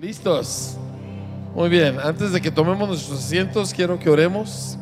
[0.00, 0.78] ¿Listos?
[1.54, 4.78] Muy bien, antes de que tomemos nuestros asientos, quiero que oremos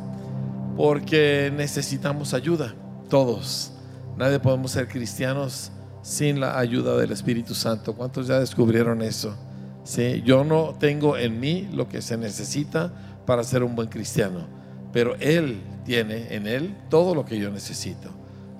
[0.76, 2.72] porque necesitamos ayuda,
[3.10, 3.72] todos.
[4.16, 7.96] Nadie podemos ser cristianos sin la ayuda del Espíritu Santo.
[7.96, 9.36] ¿Cuántos ya descubrieron eso?
[9.82, 10.22] ¿Sí?
[10.24, 12.92] Yo no tengo en mí lo que se necesita
[13.26, 14.46] para ser un buen cristiano,
[14.92, 18.08] pero Él tiene en Él todo lo que yo necesito.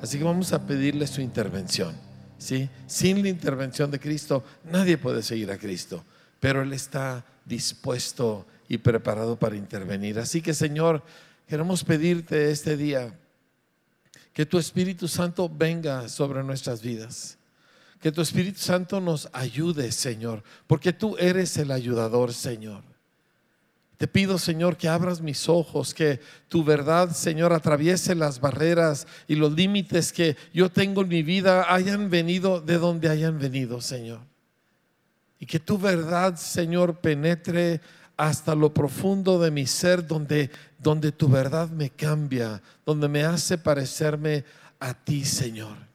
[0.02, 1.94] Así que vamos a pedirle su intervención.
[2.36, 2.68] ¿sí?
[2.88, 6.02] Sin la intervención de Cristo, nadie puede seguir a Cristo
[6.40, 10.18] pero Él está dispuesto y preparado para intervenir.
[10.18, 11.02] Así que Señor,
[11.46, 13.12] queremos pedirte este día
[14.32, 17.38] que tu Espíritu Santo venga sobre nuestras vidas.
[18.00, 22.84] Que tu Espíritu Santo nos ayude, Señor, porque tú eres el ayudador, Señor.
[23.96, 29.34] Te pido, Señor, que abras mis ojos, que tu verdad, Señor, atraviese las barreras y
[29.34, 34.20] los límites que yo tengo en mi vida hayan venido de donde hayan venido, Señor.
[35.38, 37.80] Y que tu verdad, Señor, penetre
[38.16, 43.56] hasta lo profundo de mi ser, donde, donde tu verdad me cambia, donde me hace
[43.56, 44.44] parecerme
[44.80, 45.88] a ti, Señor.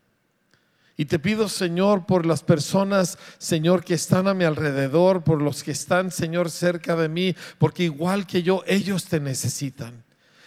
[0.96, 5.64] Y te pido, Señor, por las personas, Señor, que están a mi alrededor, por los
[5.64, 10.04] que están, Señor, cerca de mí, porque igual que yo, ellos te necesitan.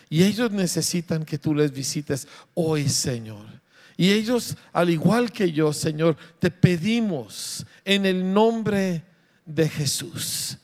[0.09, 3.45] Y ellos necesitan que tú les visites hoy, Señor.
[3.97, 9.03] Y ellos, al igual que yo, Señor, te pedimos en el nombre
[9.47, 10.59] de Jesús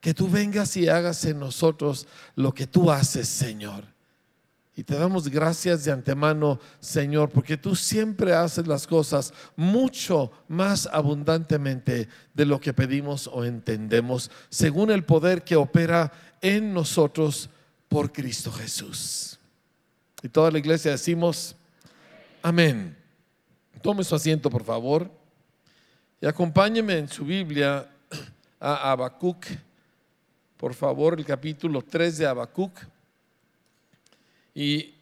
[0.00, 3.84] que tú vengas y hagas en nosotros lo que tú haces, Señor.
[4.76, 10.86] Y te damos gracias de antemano, Señor, porque tú siempre haces las cosas mucho más
[10.92, 17.48] abundantemente de lo que pedimos o entendemos, según el poder que opera en nosotros
[17.88, 19.38] por Cristo Jesús.
[20.22, 21.56] Y toda la iglesia decimos,
[22.42, 22.94] Amén.
[23.80, 25.10] Tome su asiento, por favor.
[26.24, 27.86] Y acompáñeme en su Biblia
[28.58, 29.44] a Habacuc.
[30.56, 32.80] Por favor, el capítulo 3 de Habacuc.
[34.54, 34.94] Y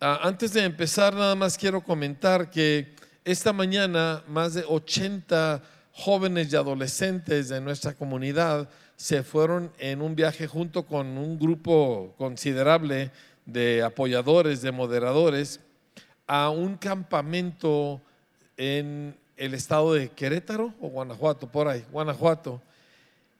[0.00, 2.94] antes de empezar, nada más quiero comentar que
[3.26, 5.60] esta mañana más de 80
[5.92, 12.14] jóvenes y adolescentes de nuestra comunidad se fueron en un viaje junto con un grupo
[12.16, 13.10] considerable
[13.44, 15.60] de apoyadores, de moderadores
[16.26, 18.00] a un campamento
[18.56, 22.62] en el estado de Querétaro o Guanajuato, por ahí, Guanajuato.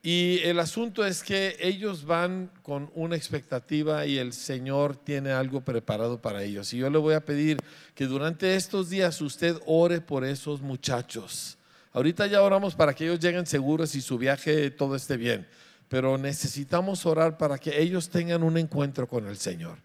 [0.01, 5.61] Y el asunto es que ellos van con una expectativa y el Señor tiene algo
[5.61, 6.73] preparado para ellos.
[6.73, 7.57] Y yo le voy a pedir
[7.95, 11.57] que durante estos días usted ore por esos muchachos.
[11.93, 15.47] Ahorita ya oramos para que ellos lleguen seguros y su viaje todo esté bien,
[15.87, 19.77] pero necesitamos orar para que ellos tengan un encuentro con el Señor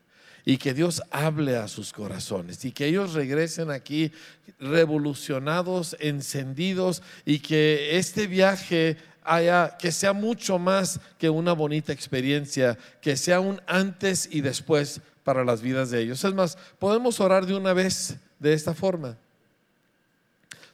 [0.45, 4.13] y que Dios hable a sus corazones y que ellos regresen aquí
[4.59, 12.79] revolucionados, encendidos y que este viaje haya, que sea mucho más que una bonita experiencia,
[13.01, 16.25] que sea un antes y después para las vidas de ellos.
[16.25, 19.17] Es más, podemos orar de una vez de esta forma.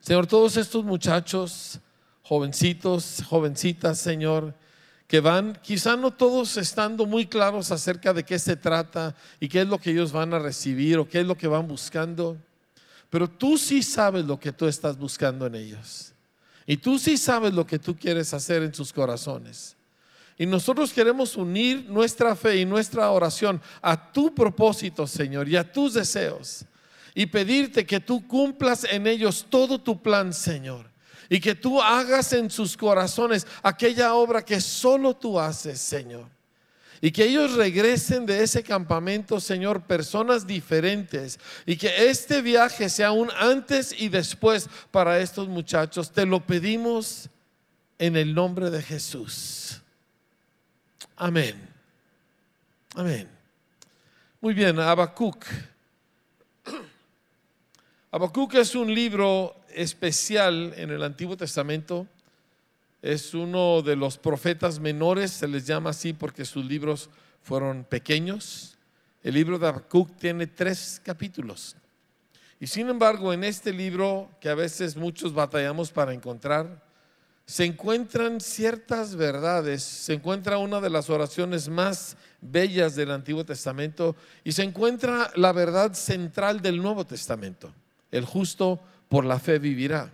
[0.00, 1.80] Señor, todos estos muchachos,
[2.22, 4.54] jovencitos, jovencitas, Señor,
[5.14, 9.60] que van, quizá no todos estando muy claros acerca de qué se trata y qué
[9.60, 12.36] es lo que ellos van a recibir o qué es lo que van buscando,
[13.10, 16.12] pero tú sí sabes lo que tú estás buscando en ellos.
[16.66, 19.76] Y tú sí sabes lo que tú quieres hacer en sus corazones.
[20.36, 25.72] Y nosotros queremos unir nuestra fe y nuestra oración a tu propósito, Señor, y a
[25.72, 26.64] tus deseos.
[27.14, 30.92] Y pedirte que tú cumplas en ellos todo tu plan, Señor
[31.28, 36.26] y que tú hagas en sus corazones aquella obra que solo tú haces, Señor.
[37.00, 41.38] Y que ellos regresen de ese campamento, Señor, personas diferentes.
[41.66, 46.10] Y que este viaje sea un antes y después para estos muchachos.
[46.10, 47.28] Te lo pedimos
[47.98, 49.82] en el nombre de Jesús.
[51.16, 51.68] Amén.
[52.94, 53.28] Amén.
[54.40, 55.44] Muy bien, Habacuc.
[58.10, 62.06] Habacuc es un libro especial en el Antiguo Testamento.
[63.02, 67.10] Es uno de los profetas menores, se les llama así porque sus libros
[67.42, 68.76] fueron pequeños.
[69.22, 71.76] El libro de Habacuc tiene tres capítulos.
[72.60, 76.82] Y sin embargo, en este libro, que a veces muchos batallamos para encontrar,
[77.46, 84.16] se encuentran ciertas verdades, se encuentra una de las oraciones más bellas del Antiguo Testamento
[84.44, 87.74] y se encuentra la verdad central del Nuevo Testamento.
[88.10, 88.80] El justo
[89.14, 90.12] por la fe vivirá.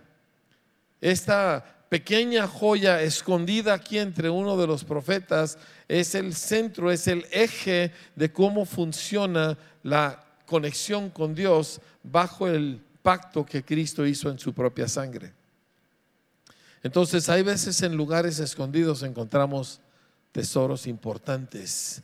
[1.01, 5.57] Esta pequeña joya escondida aquí entre uno de los profetas
[5.87, 12.79] es el centro, es el eje de cómo funciona la conexión con Dios bajo el
[13.01, 15.33] pacto que Cristo hizo en su propia sangre.
[16.83, 19.81] Entonces hay veces en lugares escondidos encontramos
[20.31, 22.03] tesoros importantes.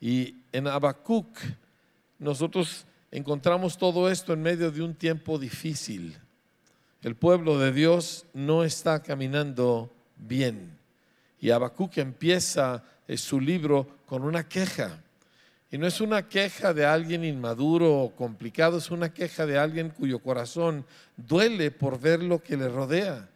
[0.00, 1.36] Y en Habacuc
[2.18, 6.18] nosotros encontramos todo esto en medio de un tiempo difícil.
[7.00, 10.76] El pueblo de Dios no está caminando bien.
[11.40, 15.00] Y Habacuc empieza eh, su libro con una queja.
[15.70, 19.90] Y no es una queja de alguien inmaduro o complicado, es una queja de alguien
[19.90, 20.84] cuyo corazón
[21.16, 23.28] duele por ver lo que le rodea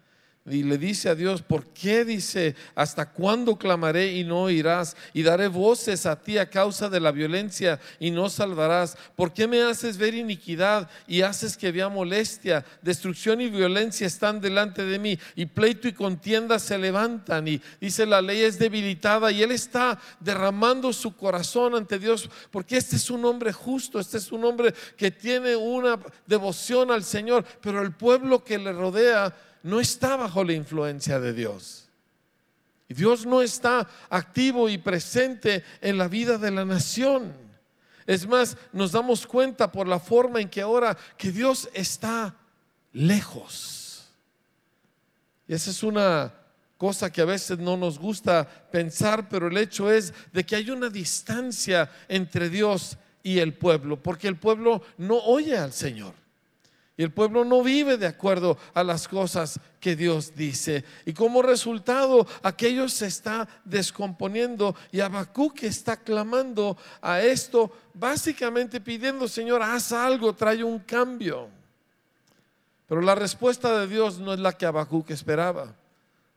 [0.51, 4.97] y le dice a Dios, ¿por qué dice, hasta cuándo clamaré y no oirás?
[5.13, 8.97] Y daré voces a ti a causa de la violencia y no salvarás.
[9.17, 12.65] ¿Por qué me haces ver iniquidad y haces que vea molestia?
[12.83, 17.49] Destrucción y violencia están delante de mí y pleito y contienda se levantan.
[17.49, 22.77] Y dice, la ley es debilitada y él está derramando su corazón ante Dios porque
[22.77, 27.45] este es un hombre justo, este es un hombre que tiene una devoción al Señor,
[27.61, 29.35] pero el pueblo que le rodea
[29.69, 31.89] no está bajo la influencia de Dios.
[32.89, 37.35] Y Dios no está activo y presente en la vida de la nación.
[38.07, 42.35] Es más, nos damos cuenta por la forma en que ahora que Dios está
[42.95, 44.09] lejos.
[45.47, 46.33] Y esa es una
[46.79, 50.71] cosa que a veces no nos gusta pensar, pero el hecho es de que hay
[50.71, 56.15] una distancia entre Dios y el pueblo, porque el pueblo no oye al Señor.
[56.99, 60.85] Y el pueblo no vive de acuerdo a las cosas que Dios dice.
[61.07, 64.75] Y como resultado, aquello se está descomponiendo.
[64.91, 71.49] Y Habacuc está clamando a esto, básicamente pidiendo, Señor, haz algo, trae un cambio.
[72.89, 75.73] Pero la respuesta de Dios no es la que Habacuc esperaba.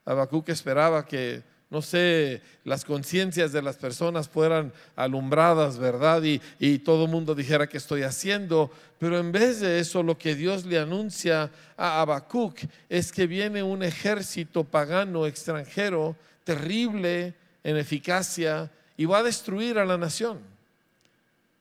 [0.04, 1.42] Habacuc esperaba que
[1.72, 6.22] no sé, las conciencias de las personas fueran alumbradas, ¿verdad?
[6.22, 8.70] Y, y todo el mundo dijera que estoy haciendo.
[8.98, 12.58] Pero en vez de eso, lo que Dios le anuncia a Habacuc
[12.90, 16.14] es que viene un ejército pagano extranjero
[16.44, 17.32] terrible
[17.64, 20.40] en eficacia y va a destruir a la nación.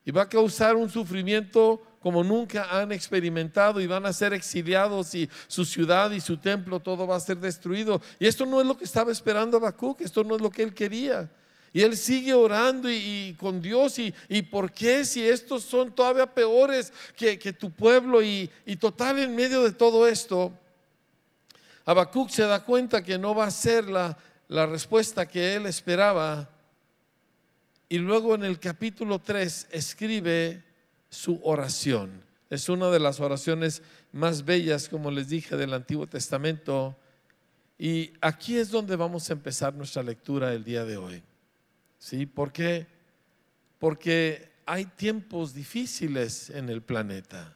[0.04, 5.13] Y va a causar un sufrimiento como nunca han experimentado y van a ser exiliados
[5.13, 8.01] y su ciudad y su templo, todo va a ser destruido.
[8.19, 10.74] Y esto no es lo que estaba esperando Habacuc, esto no es lo que él
[10.74, 11.30] quería.
[11.74, 14.00] Y él sigue orando y, con Dios.
[14.00, 18.21] Y, y, por qué si estos son todavía peores que, tu pueblo?
[18.21, 20.51] Y, y, total, en medio de todo esto,
[21.86, 24.18] Habacuc se da cuenta que no va a ser la,
[24.48, 26.50] la respuesta que él esperaba.
[27.88, 30.70] Y luego en el capítulo 3 escribe
[31.12, 32.24] su oración.
[32.50, 36.98] Es una de las oraciones más bellas, como les dije, del Antiguo Testamento.
[37.78, 41.22] Y aquí es donde vamos a empezar nuestra lectura el día de hoy.
[42.00, 42.25] ¿Sí?
[42.25, 42.88] ¿Por qué?
[43.78, 47.54] Porque hay tiempos difíciles en el planeta.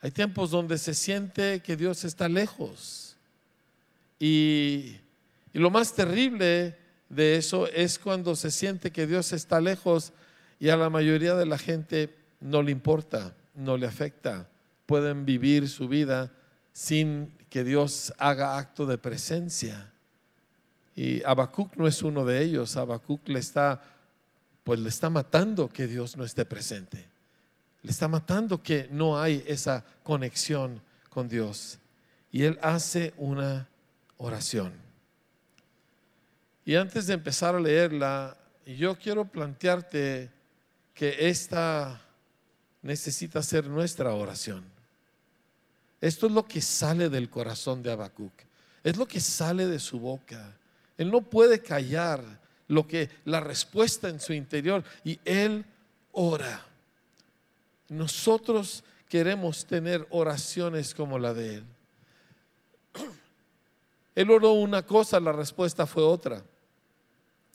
[0.00, 3.16] Hay tiempos donde se siente que Dios está lejos.
[4.18, 4.96] Y,
[5.52, 6.76] y, lo más terrible
[7.08, 10.12] de eso es cuando se siente que Dios está lejos
[10.58, 14.48] y a la mayoría de la gente no le importa, no le afecta.
[14.86, 16.32] Pueden vivir su vida
[16.72, 19.92] sin que Dios haga acto de presencia.
[20.96, 22.76] Y Habacuc no es uno de ellos.
[22.76, 23.82] Habacuc le está,
[24.64, 27.06] pues le está matando que Dios no esté presente.
[27.82, 31.78] Le está matando que no hay esa conexión con Dios.
[32.32, 33.68] Y él hace una
[34.16, 34.72] oración.
[36.64, 40.30] Y antes de empezar a leerla, yo quiero plantearte
[40.94, 42.00] que esta
[42.82, 44.64] necesita ser nuestra oración.
[46.00, 48.32] Esto es lo que sale del corazón de Habacuc.
[48.82, 50.56] Es lo que sale de su boca.
[50.96, 52.22] Él no puede callar
[52.68, 55.64] lo que la respuesta en su interior y él
[56.12, 56.64] ora.
[57.88, 61.64] Nosotros queremos tener oraciones como la de él.
[64.14, 66.42] Él oró una cosa, la respuesta fue otra.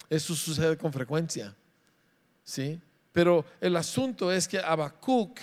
[0.10, 1.54] Eso sucede con frecuencia.
[2.44, 2.80] ¿Sí?
[3.16, 5.40] Pero el asunto es que Habacuc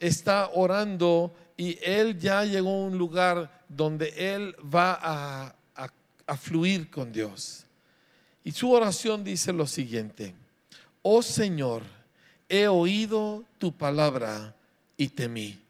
[0.00, 5.54] está orando y él ya llegó a un lugar donde él va a,
[6.26, 7.66] a fluir con Dios.
[8.42, 10.34] Y su oración dice lo siguiente,
[11.02, 11.82] oh Señor,
[12.48, 14.56] he oído tu palabra
[14.96, 15.60] y temí.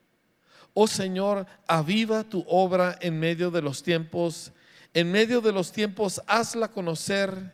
[0.74, 4.52] Oh Señor, aviva tu obra en medio de los tiempos.
[4.94, 7.52] En medio de los tiempos, hazla conocer.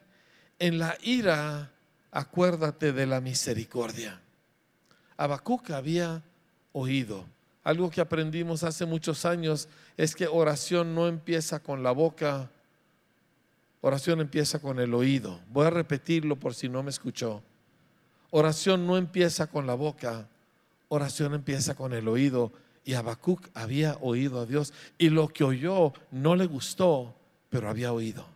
[0.58, 1.72] En la ira,
[2.12, 4.20] acuérdate de la misericordia.
[5.16, 6.22] Habacuc había
[6.72, 7.24] oído.
[7.64, 12.50] Algo que aprendimos hace muchos años es que oración no empieza con la boca,
[13.80, 15.40] oración empieza con el oído.
[15.50, 17.42] Voy a repetirlo por si no me escuchó.
[18.30, 20.28] Oración no empieza con la boca,
[20.88, 22.52] oración empieza con el oído.
[22.84, 27.14] Y Habacuc había oído a Dios y lo que oyó no le gustó,
[27.48, 28.26] pero había oído.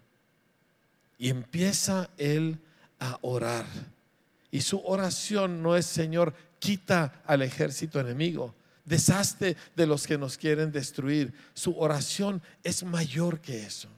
[1.18, 2.60] Y empieza él
[3.00, 3.66] a orar.
[4.50, 10.38] Y su oración no es, Señor, quita al ejército enemigo, deshazte de los que nos
[10.38, 11.34] quieren destruir.
[11.54, 13.88] Su oración es mayor que eso.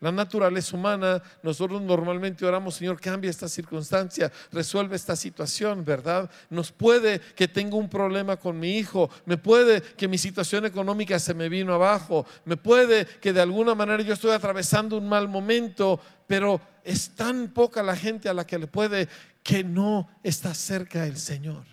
[0.00, 6.30] La naturaleza humana, nosotros normalmente oramos, Señor, cambia esta circunstancia, resuelve esta situación, ¿verdad?
[6.50, 11.18] Nos puede que tenga un problema con mi hijo, me puede que mi situación económica
[11.18, 15.26] se me vino abajo, me puede que de alguna manera yo estoy atravesando un mal
[15.26, 19.08] momento, pero es tan poca la gente a la que le puede
[19.42, 21.64] que no está cerca el Señor.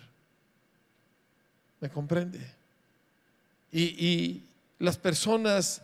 [1.80, 2.40] ¿Me comprende?
[3.72, 4.42] Y,
[4.78, 5.82] las personas...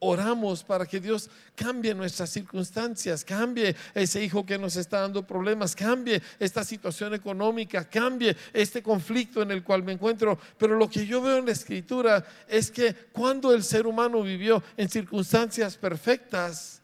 [0.00, 5.74] Oramos para que Dios cambie nuestras circunstancias, cambie ese hijo que nos está dando problemas,
[5.74, 10.38] cambie esta situación económica, cambie este conflicto en el cual me encuentro.
[10.56, 14.62] Pero lo que yo veo en la escritura es que cuando el ser humano vivió
[14.76, 16.77] en circunstancias perfectas,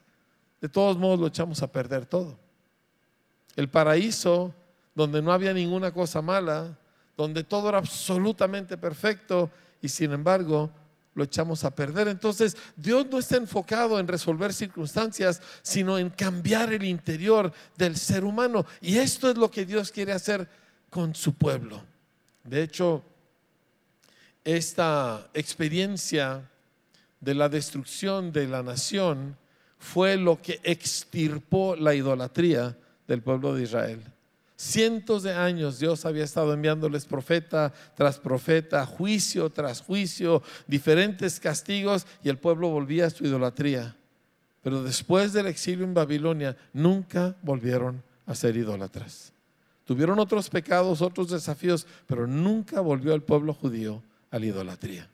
[0.60, 2.38] de todos modos lo echamos a perder todo.
[3.56, 4.54] El paraíso,
[4.94, 6.76] donde no había ninguna cosa mala,
[7.16, 10.70] donde todo era absolutamente perfecto y sin embargo
[11.14, 12.08] lo echamos a perder.
[12.08, 18.24] Entonces, Dios no está enfocado en resolver circunstancias, sino en cambiar el interior del ser
[18.24, 18.66] humano.
[18.80, 20.48] Y esto es lo que Dios quiere hacer
[20.90, 21.82] con su pueblo.
[22.42, 23.02] De hecho,
[24.44, 26.50] esta experiencia
[27.20, 29.36] de la destrucción de la nación
[29.84, 32.76] fue lo que extirpó la idolatría
[33.06, 34.00] del pueblo de Israel.
[34.56, 42.06] Cientos de años Dios había estado enviándoles profeta tras profeta, juicio tras juicio, diferentes castigos
[42.22, 43.94] y el pueblo volvía a su idolatría.
[44.62, 49.34] Pero después del exilio en Babilonia nunca volvieron a ser idólatras.
[49.84, 55.10] Tuvieron otros pecados, otros desafíos, pero nunca volvió el pueblo judío a la idolatría.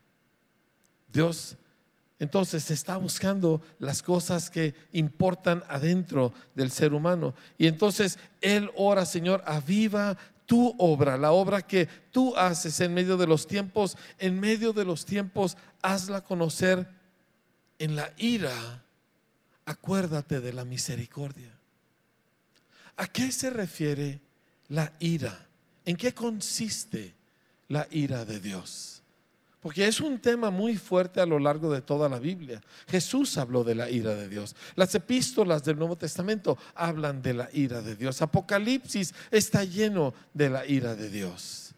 [1.12, 1.56] Dios
[2.20, 7.34] entonces está buscando las cosas que importan adentro del ser humano.
[7.56, 13.16] Y entonces Él ora, Señor, aviva tu obra, la obra que tú haces en medio
[13.16, 16.86] de los tiempos, en medio de los tiempos, hazla conocer
[17.78, 18.84] en la ira.
[19.64, 21.56] Acuérdate de la misericordia.
[22.96, 24.20] ¿A qué se refiere
[24.68, 25.46] la ira?
[25.86, 27.14] ¿En qué consiste
[27.68, 28.99] la ira de Dios?
[29.60, 32.62] Porque es un tema muy fuerte a lo largo de toda la Biblia.
[32.88, 34.56] Jesús habló de la ira de Dios.
[34.74, 38.22] Las epístolas del Nuevo Testamento hablan de la ira de Dios.
[38.22, 41.74] Apocalipsis está lleno de la ira de Dios.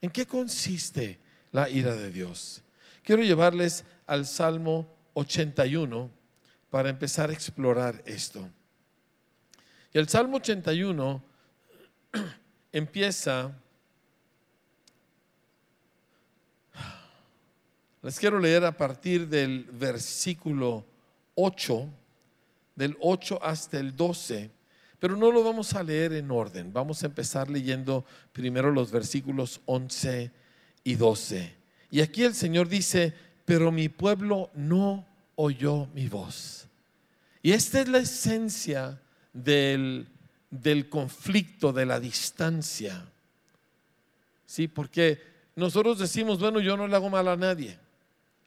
[0.00, 1.20] ¿En qué consiste
[1.52, 2.62] la ira de Dios?
[3.04, 6.10] Quiero llevarles al Salmo 81
[6.68, 8.48] para empezar a explorar esto.
[9.92, 11.22] Y el Salmo 81
[12.72, 13.52] empieza
[18.02, 20.86] Les quiero leer a partir del versículo
[21.34, 21.86] 8,
[22.74, 24.50] del 8 hasta el 12,
[24.98, 26.72] pero no lo vamos a leer en orden.
[26.72, 30.30] Vamos a empezar leyendo primero los versículos 11
[30.82, 31.54] y 12.
[31.90, 33.12] Y aquí el Señor dice,
[33.44, 36.68] pero mi pueblo no oyó mi voz.
[37.42, 38.98] Y esta es la esencia
[39.34, 40.08] del,
[40.50, 43.04] del conflicto, de la distancia.
[44.46, 45.22] Sí, porque
[45.54, 47.78] nosotros decimos, bueno, yo no le hago mal a nadie.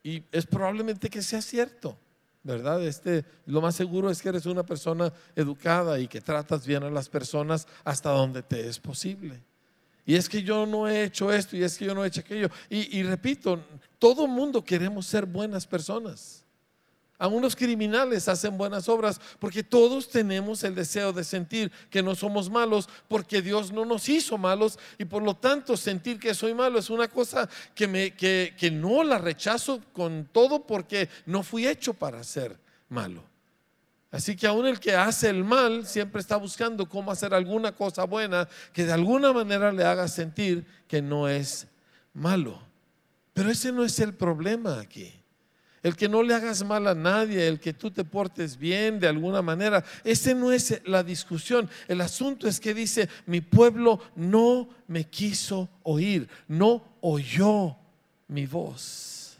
[0.03, 1.97] Y es probablemente que sea cierto,
[2.43, 2.83] ¿verdad?
[2.85, 6.89] Este, lo más seguro es que eres una persona educada y que tratas bien a
[6.89, 9.41] las personas hasta donde te es posible.
[10.05, 12.19] Y es que yo no he hecho esto y es que yo no he hecho
[12.19, 12.49] aquello.
[12.69, 13.63] Y, y repito,
[13.97, 16.42] todo mundo queremos ser buenas personas.
[17.19, 22.15] Aún los criminales hacen buenas obras porque todos tenemos el deseo de sentir que no
[22.15, 26.53] somos malos porque Dios no nos hizo malos y por lo tanto sentir que soy
[26.53, 31.67] malo es una cosa que, me, que, no la rechazo con todo porque no fui
[31.67, 33.23] hecho para ser malo.
[34.11, 38.05] Así que aún el que hace el mal siempre está buscando cómo hacer alguna cosa
[38.05, 41.67] buena que de alguna manera le haga sentir que no es
[42.13, 42.59] malo.
[43.33, 45.22] Pero ese no es el problema aquí
[45.83, 49.07] el que no le hagas mal a nadie, el que tú te portes bien de
[49.07, 49.83] alguna manera.
[50.05, 51.69] Ese no es la discusión.
[51.89, 57.75] El asunto es que dice, mi pueblo no me quiso oír, no oyó
[58.29, 59.37] mi voz.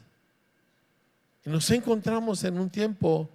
[1.46, 3.30] Y nos encontramos en un tiempo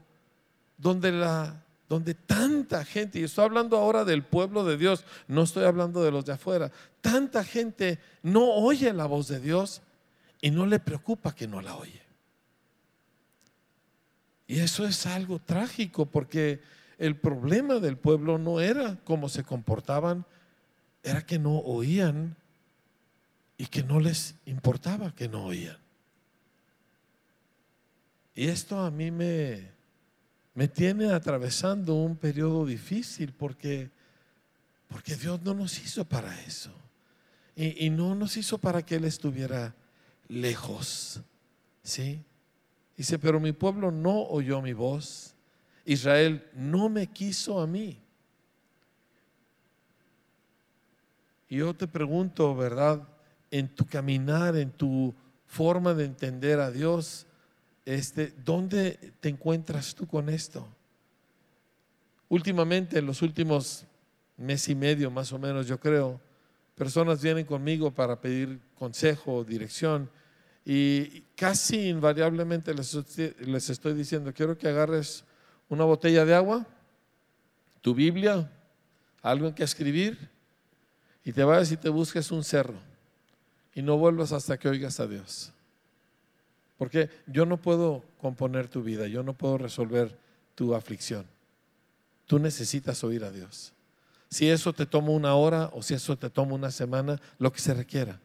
[0.78, 5.64] donde la donde tanta gente, y estoy hablando ahora del pueblo de Dios, no estoy
[5.64, 9.82] hablando de los de afuera, tanta gente no oye la voz de Dios
[10.40, 12.09] y no le preocupa que no la oye.
[14.50, 16.60] Y eso es algo trágico porque
[16.98, 20.26] el problema del pueblo no era cómo se comportaban,
[21.04, 22.36] era que no oían
[23.60, 25.78] y que no les importaba que no oían.
[28.34, 29.70] Y esto a mí me,
[30.56, 33.92] me tiene atravesando un periodo difícil porque,
[34.88, 36.74] porque Dios no nos hizo para eso.
[37.56, 39.76] Y, y no nos hizo para que Él estuviera
[40.28, 41.22] lejos.
[41.84, 42.24] ¿Sí?
[43.00, 45.34] Dice, pero mi pueblo no oyó mi voz.
[45.86, 47.98] Israel no me quiso a mí.
[51.48, 53.08] Y yo te pregunto, ¿verdad?
[53.52, 55.16] En tu caminar, en tu
[55.46, 57.26] forma de entender a Dios,
[57.86, 60.68] este, ¿dónde te encuentras tú con esto?
[62.28, 63.86] Últimamente, en los últimos
[64.36, 66.20] mes y medio más o menos, yo creo,
[66.76, 70.10] personas vienen conmigo para pedir consejo o dirección
[70.66, 75.24] y casi invariablemente les, les estoy diciendo, quiero que agarres
[75.70, 76.66] una botella de agua,
[77.82, 78.52] tu Biblia,
[79.22, 80.30] algo en que escribir
[81.24, 82.76] y te vayas y te busques un cerro
[83.74, 85.52] y no vuelvas hasta que oigas a Dios.
[86.78, 90.18] Porque yo no puedo componer tu vida, yo no puedo resolver
[90.56, 91.26] tu aflicción.
[92.26, 93.74] Tú necesitas oír a Dios.
[94.30, 97.60] Si eso te toma una hora o si eso te toma una semana, lo que
[97.60, 98.20] se requiera.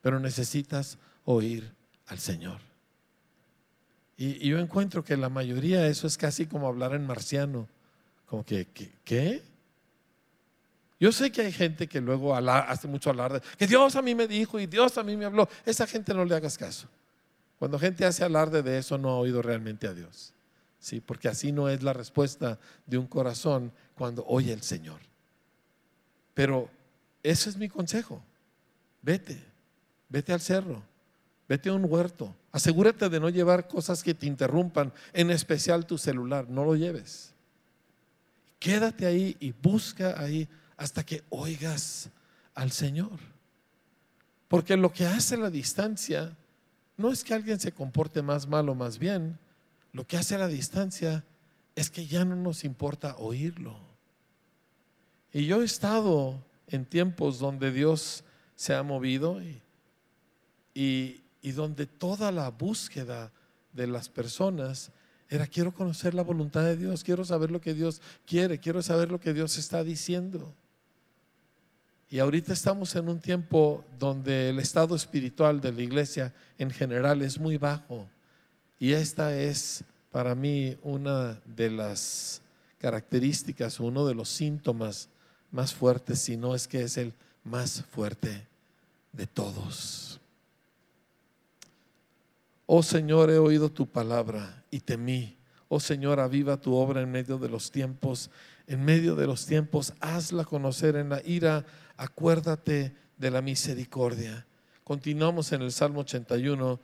[0.00, 0.98] Pero necesitas
[1.28, 1.70] oír
[2.06, 2.58] al Señor.
[4.16, 7.68] Y, yo encuentro que la mayoría eso es casi como hablar en marciano.
[8.26, 8.66] Como que,
[9.04, 9.42] ¿qué?
[10.98, 14.26] Yo sé que hay gente que luego hace mucho alarde, que Dios a mí me
[14.26, 15.48] dijo y Dios a mí me habló.
[15.64, 16.88] Esa gente no le hagas caso.
[17.58, 20.32] Cuando gente hace alarde de eso, no ha oído realmente a Dios.
[20.80, 25.00] Sí, porque así no es la respuesta de un corazón cuando oye el Señor.
[26.34, 26.70] Pero
[27.22, 28.22] ese es mi consejo.
[29.02, 29.40] Vete,
[30.08, 30.82] vete al cerro,
[31.48, 32.34] vete a un huerto.
[32.52, 36.48] Asegúrate de no llevar cosas que te interrumpan, en especial tu celular.
[36.48, 37.32] No lo lleves.
[38.58, 42.10] Quédate ahí y busca ahí hasta que oigas
[42.54, 43.18] al Señor.
[44.48, 46.36] Porque lo que hace la distancia
[46.96, 49.38] no es que alguien se comporte más mal o más bien,
[49.92, 51.24] lo que hace la distancia
[51.76, 53.78] es que ya no nos importa oírlo.
[55.32, 58.24] Y yo he estado en tiempos donde Dios
[58.56, 59.40] se ha movido
[60.74, 63.32] y, donde toda la búsqueda
[63.72, 64.90] de las personas
[65.28, 69.10] era quiero conocer la voluntad de Dios, quiero saber lo que Dios quiere, quiero saber
[69.10, 70.54] lo que Dios está diciendo.
[72.10, 77.20] Y ahorita estamos en un tiempo donde el estado espiritual de la iglesia en general
[77.20, 78.08] es muy bajo.
[78.78, 82.40] Y esta es para mí una de las
[82.78, 85.10] características, uno de los síntomas
[85.50, 87.12] más fuertes, si no es que es el
[87.44, 88.46] más fuerte
[89.12, 90.17] de todos.
[92.70, 95.38] Oh Señor, he oído tu palabra y temí.
[95.68, 98.30] Oh Señor, aviva tu obra en medio de los tiempos.
[98.66, 101.64] En medio de los tiempos, hazla conocer en la ira
[101.96, 104.46] acuérdate de la misericordia.
[104.84, 106.78] Continuamos en el Salmo 81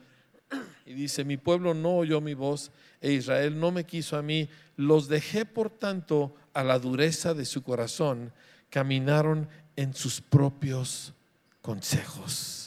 [0.86, 4.48] y dice, mi pueblo no oyó mi voz e Israel no me quiso a mí,
[4.76, 8.32] los dejé por tanto a la dureza de su corazón,
[8.70, 11.12] caminaron en sus propios
[11.60, 12.63] consejos.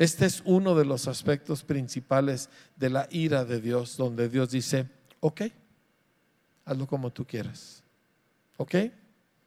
[0.00, 4.88] Este es uno de los aspectos principales de la ira de Dios, donde Dios dice,
[5.20, 5.42] ok,
[6.64, 7.82] hazlo como tú quieras.
[8.56, 8.76] ¿Ok?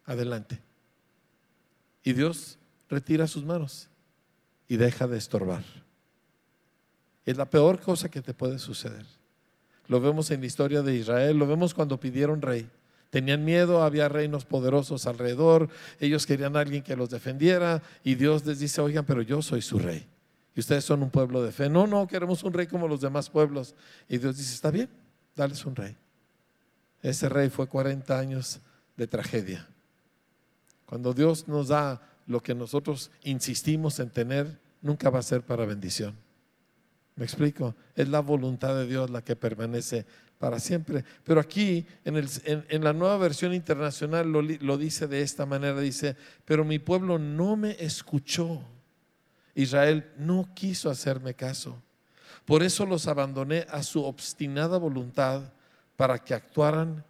[0.06, 0.60] Adelante.
[2.04, 3.90] Y Dios retira sus manos
[4.68, 5.64] y deja de estorbar.
[7.26, 9.08] Es la peor cosa que te puede suceder.
[9.88, 12.70] Lo vemos en la historia de Israel, lo vemos cuando pidieron rey.
[13.10, 18.46] Tenían miedo, había reinos poderosos alrededor, ellos querían a alguien que los defendiera y Dios
[18.46, 20.13] les dice, oigan, pero yo soy su rey.
[20.56, 21.70] Y ustedes son un pueblo de fe.
[21.70, 23.76] No, no, queremos un rey como los demás pueblos.
[24.08, 24.90] Y Dios dice, está bien,
[25.36, 25.96] dales un rey.
[27.02, 28.62] Ese rey fue 40 años
[28.96, 29.68] de tragedia.
[30.86, 35.66] Cuando Dios nos da lo que nosotros insistimos en tener, nunca va a ser para
[35.66, 36.16] bendición.
[37.16, 37.76] ¿Me explico?
[37.96, 40.06] Es la voluntad de Dios la que permanece
[40.40, 41.04] para siempre.
[41.24, 46.66] Pero aquí, en, la nueva versión internacional, lo, lo dice de esta manera, dice, pero
[46.66, 48.62] mi pueblo no me escuchó.
[49.56, 51.82] Israel no quiso hacerme caso.
[52.46, 55.54] Por eso los abandoné a su obstinada voluntad
[55.96, 57.06] para que actuaran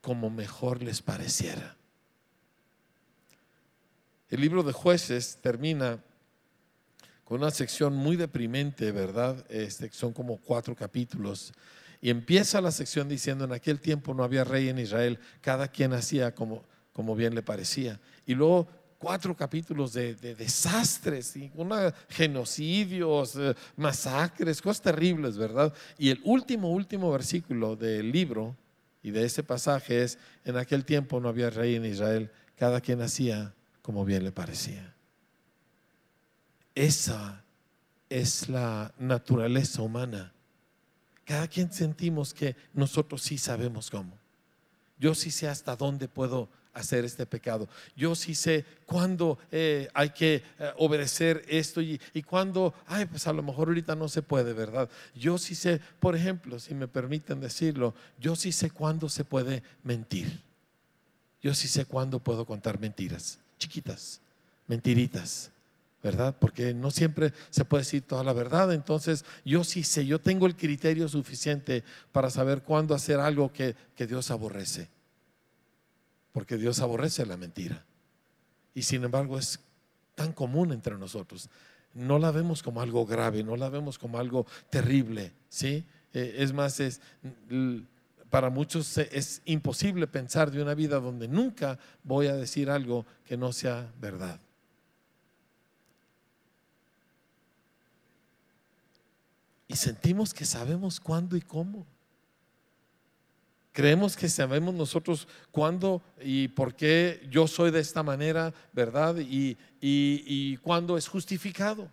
[0.00, 1.76] como mejor les pareciera.
[4.28, 6.00] El libro de jueces termina
[7.24, 9.44] con una sección muy deprimente, ¿verdad?
[9.48, 11.52] Este, son como cuatro capítulos.
[12.00, 15.92] Y empieza la sección diciendo, en aquel tiempo no había rey en Israel, cada quien
[15.92, 17.98] hacía como, como bien le parecía.
[18.26, 25.72] Y luego cuatro capítulos de, desastres, y una, genocidios, eh, masacres, cosas terribles, ¿verdad?
[25.98, 28.56] Y el último, último versículo del libro
[29.02, 33.00] y de ese pasaje es, en aquel tiempo no había rey en Israel, cada quien
[33.02, 34.94] hacía como bien le parecía.
[36.74, 37.42] esa
[38.10, 40.32] es la naturaleza humana.
[41.24, 44.16] Cada quien sentimos que nosotros sí sabemos cómo.
[44.98, 47.68] Yo sí sé hasta dónde puedo hacer este pecado.
[47.96, 53.26] Yo sí sé cuándo eh, hay que eh, obedecer esto y, y cuándo, ay, pues
[53.26, 54.88] a lo mejor ahorita no se puede, ¿verdad?
[55.14, 59.62] Yo sí sé, por ejemplo, si me permiten decirlo, yo sí sé cuándo se puede
[59.82, 60.42] mentir.
[61.42, 64.20] Yo sí sé cuándo puedo contar mentiras, chiquitas,
[64.66, 65.50] mentiritas.
[66.02, 66.36] ¿verdad?
[66.38, 68.72] Porque no siempre se puede decir toda la verdad.
[68.72, 73.74] Entonces, yo sí sé, yo tengo el criterio suficiente para saber cuándo hacer algo que,
[73.96, 74.88] que Dios aborrece.
[76.36, 77.82] Porque Dios aborrece la mentira.
[78.74, 79.58] Y sin embargo es
[80.14, 81.48] tan común entre nosotros.
[81.94, 85.86] No la vemos como algo grave, no la vemos como algo terrible, ¿sí?
[86.12, 87.00] Eh, es más, es,
[88.28, 93.38] para muchos es imposible pensar de una vida donde nunca voy a decir algo que
[93.38, 94.38] no sea verdad.
[99.68, 101.86] y sentimos que sabemos cuándo y cómo.
[103.76, 109.16] Creemos que sabemos nosotros cuándo y por qué yo soy de esta manera, ¿verdad?
[109.18, 111.86] Y, y, cuándo es justificado.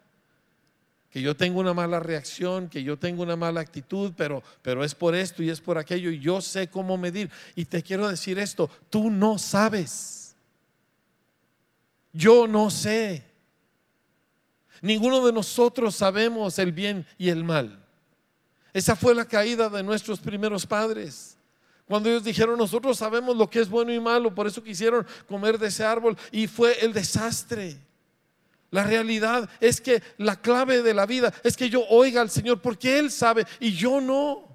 [1.10, 4.96] Que yo tengo una mala reacción, que yo tengo una mala actitud, pero, pero es
[4.96, 7.30] por esto y es por aquello y yo sé cómo medir.
[7.54, 10.38] Y te quiero decir esto, tú no sabes.
[12.14, 13.26] Yo no sé.
[14.82, 17.86] Ninguno de nosotros sabemos el bien y el mal.
[18.72, 21.33] Esa fue la caída de nuestros primeros padres.
[21.94, 25.60] Cuando ellos dijeron, nosotros sabemos lo que es bueno y malo, por eso quisieron comer
[25.60, 27.78] de ese árbol y fue el desastre.
[28.72, 32.64] La realidad es que la clave de la vida es que yo oiga al Señor
[32.64, 34.53] porque Él sabe y yo no.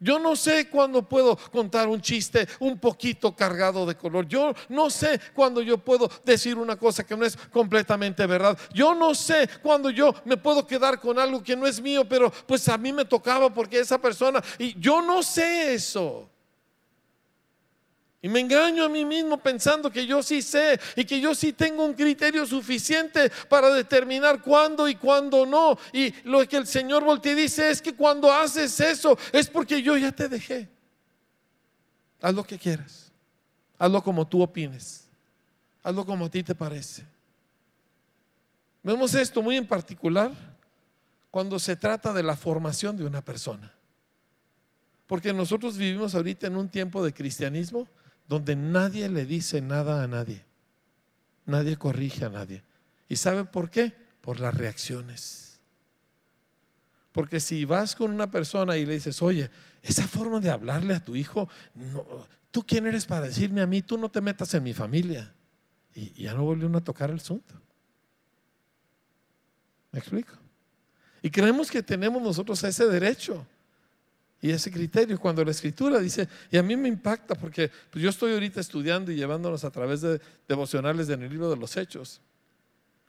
[0.00, 4.26] Yo no sé cuándo puedo contar un chiste un poquito cargado de color.
[4.26, 8.58] Yo no sé cuándo yo puedo decir una cosa que no es completamente verdad.
[8.72, 12.32] Yo no sé cuándo yo me puedo quedar con algo que no es mío, pero
[12.46, 14.42] pues a mí me tocaba porque esa persona...
[14.58, 16.29] Y yo no sé eso.
[18.22, 21.54] Y me engaño a mí mismo pensando que yo sí sé y que yo sí
[21.54, 25.78] tengo un criterio suficiente para determinar cuándo y cuándo no.
[25.92, 29.96] Y lo que el Señor voltea dice es que cuando haces eso es porque yo
[29.96, 30.68] ya te dejé.
[32.20, 33.10] Haz lo que quieras.
[33.78, 35.08] Hazlo como tú opines.
[35.82, 37.06] Hazlo como a ti te parece.
[38.82, 40.30] Vemos esto muy en particular
[41.30, 43.72] cuando se trata de la formación de una persona.
[45.06, 47.88] Porque nosotros vivimos ahorita en un tiempo de cristianismo
[48.30, 50.44] donde nadie le dice nada a nadie.
[51.46, 52.62] Nadie corrige a nadie.
[53.08, 53.92] ¿Y sabe por qué?
[54.20, 55.58] Por las reacciones.
[57.10, 59.50] Porque si vas con una persona y le dices, oye,
[59.82, 61.48] esa forma de hablarle a tu hijo,
[62.52, 63.82] ¿tú quién eres para decirme a mí?
[63.82, 65.34] Tú no te metas en mi familia.
[65.92, 67.52] Y, ya no volvió a tocar el asunto.
[69.90, 70.34] ¿Me explico?
[71.20, 73.44] Y creemos que tenemos nosotros ese derecho
[74.40, 75.18] y ese criterio.
[75.18, 79.12] Cuando la escritura dice, y a mí me impacta porque pues, yo estoy ahorita estudiando
[79.12, 82.20] y llevándonos a través de devocionales en el libro de los Hechos.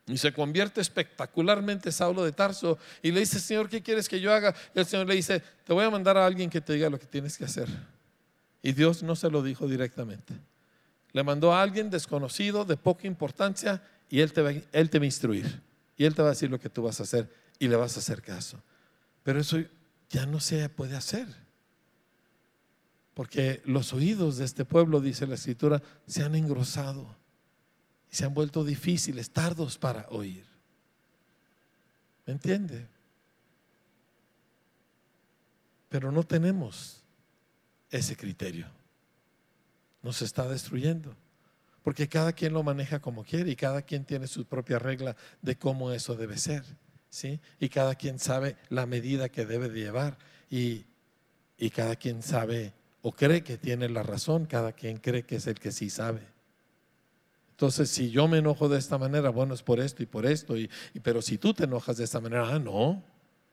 [0.07, 4.33] Y se convierte espectacularmente Saulo de Tarso y le dice, Señor, ¿qué quieres que yo
[4.33, 4.53] haga?
[4.75, 6.99] Y el Señor le dice, te voy a mandar a alguien que te diga lo
[6.99, 7.67] que tienes que hacer.
[8.61, 10.33] Y Dios no se lo dijo directamente.
[11.13, 15.03] Le mandó a alguien desconocido, de poca importancia, y él te, va, él te va
[15.03, 15.61] a instruir.
[15.97, 17.95] Y él te va a decir lo que tú vas a hacer y le vas
[17.95, 18.61] a hacer caso.
[19.23, 19.59] Pero eso
[20.11, 21.27] ya no se puede hacer.
[23.13, 27.15] Porque los oídos de este pueblo, dice la escritura, se han engrosado
[28.11, 30.45] y se han vuelto difíciles, tardos para oír.
[32.25, 32.87] ¿Me entiende?
[35.89, 37.01] Pero no tenemos
[37.89, 38.67] ese criterio.
[40.03, 41.15] Nos está destruyendo.
[41.83, 45.57] Porque cada quien lo maneja como quiere y cada quien tiene su propia regla de
[45.57, 46.63] cómo eso debe ser.
[47.59, 50.17] Y cada quien sabe la medida que debe de llevar
[50.49, 50.85] y,
[51.57, 55.47] y cada quien sabe o cree que tiene la razón, cada quien cree que es
[55.47, 56.21] el que sí sabe.
[57.51, 60.57] Entonces, si yo me enojo de esta manera, bueno, es por esto y por esto,
[60.57, 60.69] y,
[61.03, 63.03] pero si tú te enojas de esta manera, ah, no,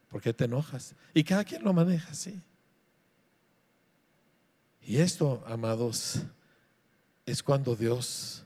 [0.08, 0.94] ¿por qué te enojas?
[1.12, 2.40] Y cada quien lo maneja así.
[4.82, 6.20] Y esto, amados,
[7.26, 8.44] es cuando Dios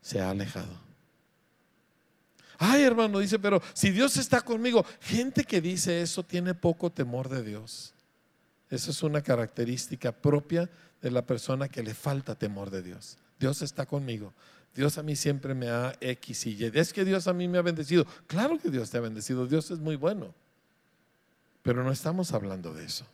[0.00, 0.91] se ha alejado.
[2.64, 7.28] Ay, hermano, dice, pero si Dios está conmigo, gente que dice eso tiene poco temor
[7.28, 7.92] de Dios.
[8.70, 10.70] Esa es una característica propia
[11.00, 13.18] de la persona que le falta temor de Dios.
[13.40, 14.32] Dios está conmigo.
[14.76, 16.70] Dios a mí siempre me ha X y Y.
[16.78, 18.06] Es que Dios a mí me ha bendecido.
[18.28, 19.48] Claro que Dios te ha bendecido.
[19.48, 20.32] Dios es muy bueno.
[21.64, 23.04] Pero no estamos hablando de eso.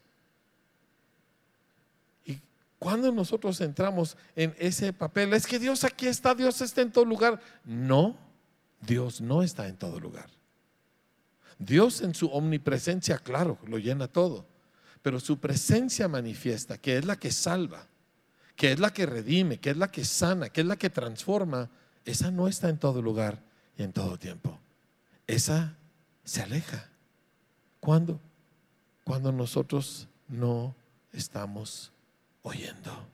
[2.27, 2.39] Y
[2.79, 7.07] cuando nosotros entramos en ese papel, es que Dios aquí está, Dios está en todo
[7.07, 7.41] lugar.
[7.65, 8.28] No.
[8.81, 10.31] Dios no está en todo lugar.
[11.59, 14.47] Dios en su omnipresencia, claro, lo llena todo,
[15.03, 17.87] pero su presencia manifiesta, que es la que salva,
[18.55, 21.71] que es la que redime, que es la que sana, que es la que transforma,
[22.05, 23.43] esa no está en todo lugar
[23.77, 24.59] y en todo tiempo.
[25.27, 25.77] Esa
[26.25, 26.89] se aleja.
[27.81, 28.21] ¿Cuándo?
[29.05, 30.75] Cuando nosotros no
[31.13, 31.93] estamos
[32.43, 33.07] oyendo.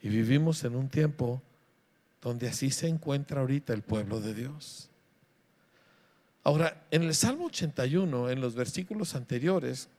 [0.00, 1.42] Y vivimos en un tiempo
[2.24, 4.88] donde así se encuentra ahorita el pueblo de Dios.
[6.42, 9.90] Ahora, en el Salmo 81, en los versículos anteriores,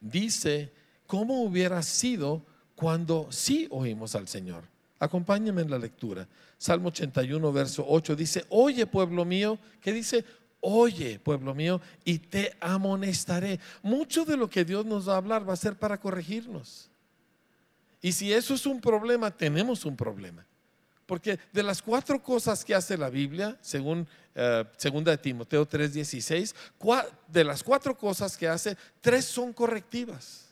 [0.00, 0.72] dice
[1.06, 2.42] cómo hubiera sido
[2.74, 4.64] cuando sí oímos al Señor.
[4.98, 6.26] Acompáñenme en la lectura.
[6.58, 10.24] Salmo 81, verso 8 dice, oye pueblo mío, ¿qué dice?
[10.60, 13.60] Oye pueblo mío, y te amonestaré.
[13.84, 16.90] Mucho de lo que Dios nos va a hablar va a ser para corregirnos.
[18.00, 20.44] Y si eso es un problema, tenemos un problema.
[21.12, 26.54] Porque de las cuatro cosas que hace la Biblia, según eh, segunda de Timoteo 3:16,
[27.28, 30.46] de las cuatro cosas que hace, tres son correctivas.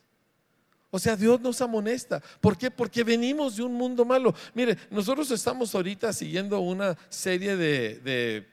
[0.90, 2.22] O sea, Dios nos amonesta.
[2.42, 2.70] ¿Por qué?
[2.70, 4.34] Porque venimos de un mundo malo.
[4.52, 8.46] Mire, nosotros estamos ahorita siguiendo una serie de de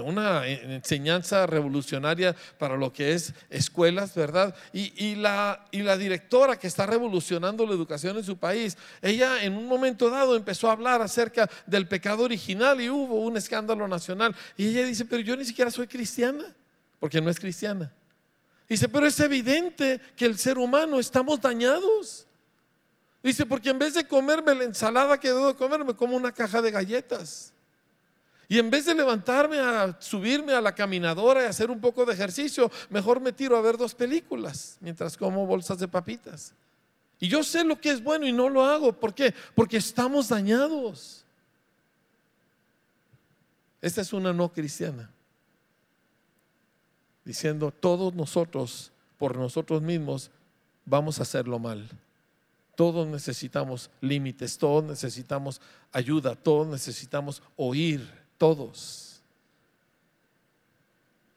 [0.00, 4.54] una enseñanza revolucionaria para lo que es escuelas, ¿verdad?
[4.72, 9.54] Y, la, y la directora que está revolucionando la educación en su país, ella en
[9.56, 14.34] un momento dado empezó a hablar acerca del pecado original y hubo un escándalo nacional.
[14.56, 16.44] Y ella dice, pero yo ni siquiera soy cristiana,
[16.98, 17.92] porque no es cristiana.
[18.68, 22.26] Dice, pero es evidente que el ser humano estamos dañados.
[23.22, 26.70] Dice, porque en vez de comerme la ensalada que debo comerme, como una caja de
[26.70, 27.52] galletas.
[28.48, 32.14] Y en vez de levantarme a subirme a la caminadora y hacer un poco de
[32.14, 36.54] ejercicio, mejor me tiro a ver dos películas mientras como bolsas de papitas.
[37.18, 38.92] Y yo sé lo que es bueno y no lo hago.
[38.92, 39.34] ¿Por qué?
[39.54, 41.24] Porque estamos dañados.
[43.80, 45.10] Esta es una no cristiana.
[47.24, 50.30] Diciendo, todos nosotros, por nosotros mismos,
[50.84, 51.88] vamos a hacerlo mal.
[52.76, 59.20] Todos necesitamos límites, todos necesitamos ayuda, todos necesitamos oír todos.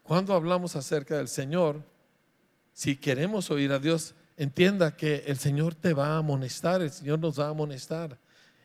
[0.03, 1.83] Cuando hablamos acerca del Señor,
[2.73, 7.19] si queremos oír a Dios, entienda que el Señor te va a amonestar, el Señor
[7.19, 8.17] nos va a amonestar.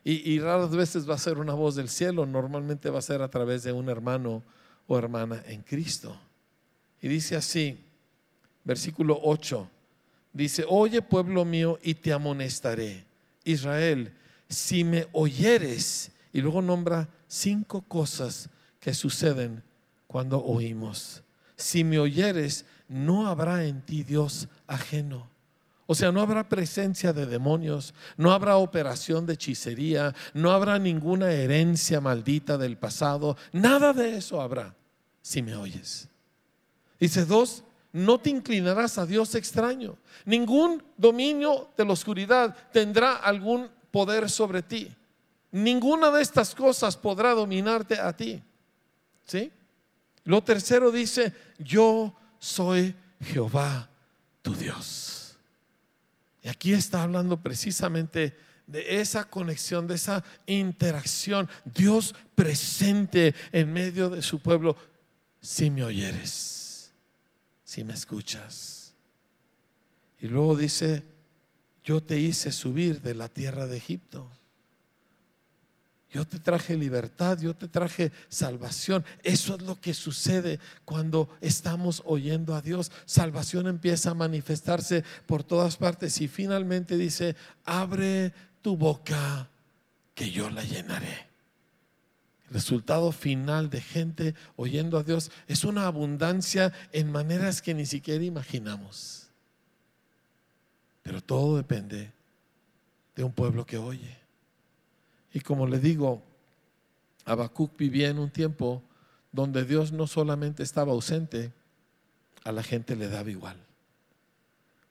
[0.07, 3.27] Y, raras veces va a ser una voz del cielo, normalmente va a ser a
[3.27, 4.43] través de un hermano
[4.85, 6.15] o hermana en Cristo.
[7.01, 7.83] Y dice así,
[8.63, 9.67] versículo 8,
[10.31, 13.03] dice, oye pueblo mío y te amonestaré.
[13.43, 14.13] Israel,
[14.47, 18.49] si me oyeres, y luego nombra cinco cosas
[18.81, 19.63] que suceden
[20.05, 21.23] cuando oímos.
[21.55, 25.29] Si me oyeres, no habrá en ti Dios ajeno.
[25.85, 31.31] O sea, no habrá presencia de demonios, no habrá operación de hechicería, no habrá ninguna
[31.31, 34.75] herencia maldita del pasado, nada de eso habrá
[35.21, 36.09] si me oyes.
[36.99, 39.97] Dice dos, no te inclinarás a Dios extraño.
[40.25, 44.93] Ningún dominio de la oscuridad tendrá algún poder sobre ti.
[45.55, 48.43] Ninguna de estas cosas podrá dominarte a ti.
[49.23, 49.49] ¿Sí?
[50.25, 53.89] Lo tercero dice, yo soy Jehová
[54.41, 55.37] tu Dios.
[56.43, 58.35] Y aquí está hablando precisamente
[58.67, 61.49] de esa conexión, de esa interacción.
[61.63, 64.75] Dios presente en medio de su pueblo.
[65.39, 66.91] Si me oyeres,
[67.63, 68.93] si me escuchas.
[70.19, 71.01] Y luego dice,
[71.81, 74.29] yo te hice subir de la tierra de Egipto.
[76.15, 79.03] Yo te traje libertad, yo te traje salvación.
[79.21, 82.89] Eso es lo que sucede cuando estamos oyendo a Dios.
[83.05, 89.49] Salvación empieza a manifestarse por todas partes y finalmente dice, abre tu boca
[90.13, 91.27] que yo la llenaré.
[92.47, 97.85] El resultado final de gente oyendo a Dios es una abundancia en maneras que ni
[97.85, 99.27] siquiera imaginamos.
[101.03, 102.13] Pero todo depende
[103.17, 104.24] de un pueblo que oye.
[105.35, 106.23] Y como le digo,
[107.25, 108.81] Habacuc vivía en un tiempo
[109.33, 111.51] donde Dios no solamente estaba ausente,
[112.45, 113.57] a la gente le daba igual.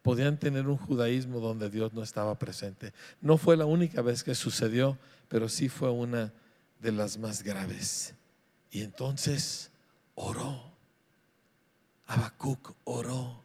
[0.03, 2.93] Podían tener un judaísmo donde Dios no estaba presente.
[3.23, 4.99] No fue la única vez que sucedió,
[5.31, 6.31] pero sí fue una
[6.79, 8.13] de las más graves.
[8.71, 9.71] Y entonces
[10.15, 10.63] oró.
[12.07, 13.44] Habacuc oró.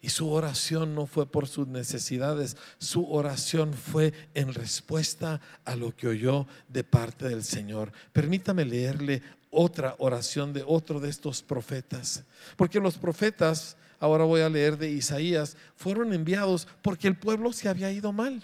[0.00, 5.94] Y su oración no fue por sus necesidades, su oración fue en respuesta a lo
[5.96, 7.92] que oyó de parte del Señor.
[8.12, 12.22] Permítame leerle otra oración de otro de estos profetas,
[12.56, 17.68] porque los profetas, ahora voy a leer de Isaías, fueron enviados porque el pueblo se
[17.68, 18.42] había ido mal.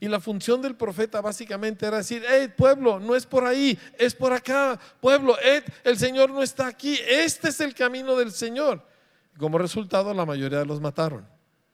[0.00, 4.14] Y la función del profeta básicamente era decir, hey, pueblo, no es por ahí, es
[4.14, 4.78] por acá.
[5.00, 5.36] Pueblo,
[5.84, 8.82] el Señor no está aquí, este es el camino del Señor.
[9.38, 11.26] Como resultado, la mayoría los mataron.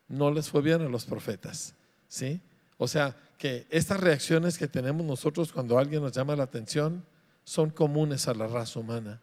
[0.08, 1.74] No les fue bien a los profetas.
[2.08, 2.40] ¿Sí?
[2.78, 7.04] O sea, que estas reacciones que tenemos nosotros cuando alguien nos llama la atención
[7.44, 9.20] son comunes a la raza humana.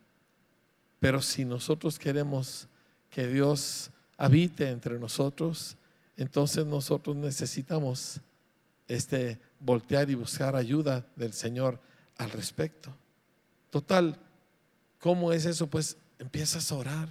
[0.99, 2.67] Pero si nosotros queremos
[3.09, 5.77] que Dios habite entre nosotros,
[6.17, 8.19] entonces nosotros necesitamos
[8.87, 11.79] este voltear y buscar ayuda del Señor
[12.17, 12.93] al respecto.
[13.69, 14.17] Total,
[14.99, 15.67] ¿cómo es eso?
[15.67, 17.09] Pues empiezas a orar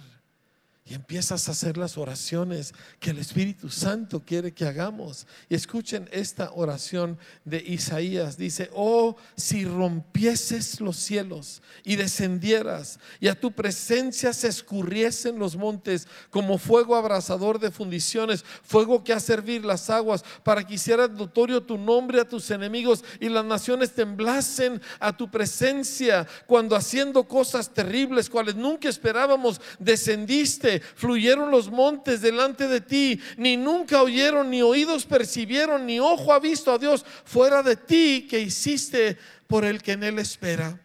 [0.89, 5.25] y empiezas a hacer las oraciones que el Espíritu Santo quiere que hagamos.
[5.47, 8.37] Y escuchen esta oración de Isaías.
[8.37, 15.55] Dice, oh, si rompieses los cielos y descendieras y a tu presencia se escurriesen los
[15.55, 21.11] montes como fuego abrasador de fundiciones, fuego que hace servir las aguas para que hicieras
[21.11, 27.27] notorio tu nombre a tus enemigos y las naciones temblasen a tu presencia cuando haciendo
[27.27, 34.49] cosas terribles, cuales nunca esperábamos, descendiste fluyeron los montes delante de ti, ni nunca oyeron,
[34.49, 39.65] ni oídos percibieron, ni ojo ha visto a Dios fuera de ti que hiciste por
[39.65, 40.79] el que en él espera.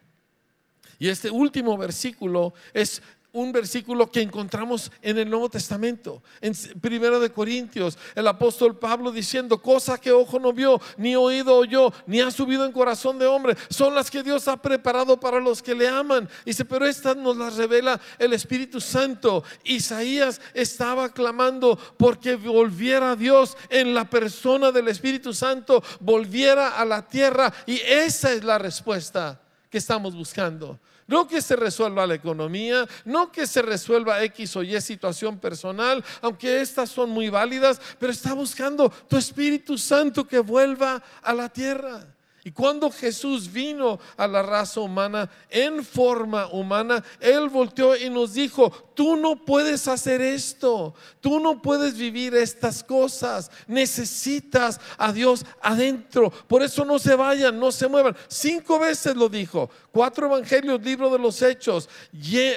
[0.98, 3.02] Y este último versículo es
[3.34, 9.10] un versículo que encontramos en el Nuevo Testamento, en Primero de Corintios, el apóstol Pablo
[9.10, 13.26] diciendo, cosa que ojo no vio, ni oído oyó, ni ha subido en corazón de
[13.26, 16.28] hombre, son las que Dios ha preparado para los que le aman.
[16.46, 19.42] Dice, pero estas nos las revela el Espíritu Santo.
[19.64, 27.08] Isaías estaba clamando porque volviera Dios en la persona del Espíritu Santo, volviera a la
[27.08, 30.78] tierra y esa es la respuesta que estamos buscando.
[31.06, 36.02] No que se resuelva la economía, no que se resuelva X o Y situación personal,
[36.22, 41.48] aunque estas son muy válidas, pero está buscando tu Espíritu Santo que vuelva a la
[41.48, 42.13] tierra.
[42.46, 48.34] Y cuando Jesús vino a la raza humana en forma humana, Él volteó y nos
[48.34, 55.46] dijo, tú no puedes hacer esto, tú no puedes vivir estas cosas, necesitas a Dios
[55.62, 56.30] adentro.
[56.30, 58.14] Por eso no se vayan, no se muevan.
[58.28, 61.88] Cinco veces lo dijo, cuatro evangelios, libro de los hechos,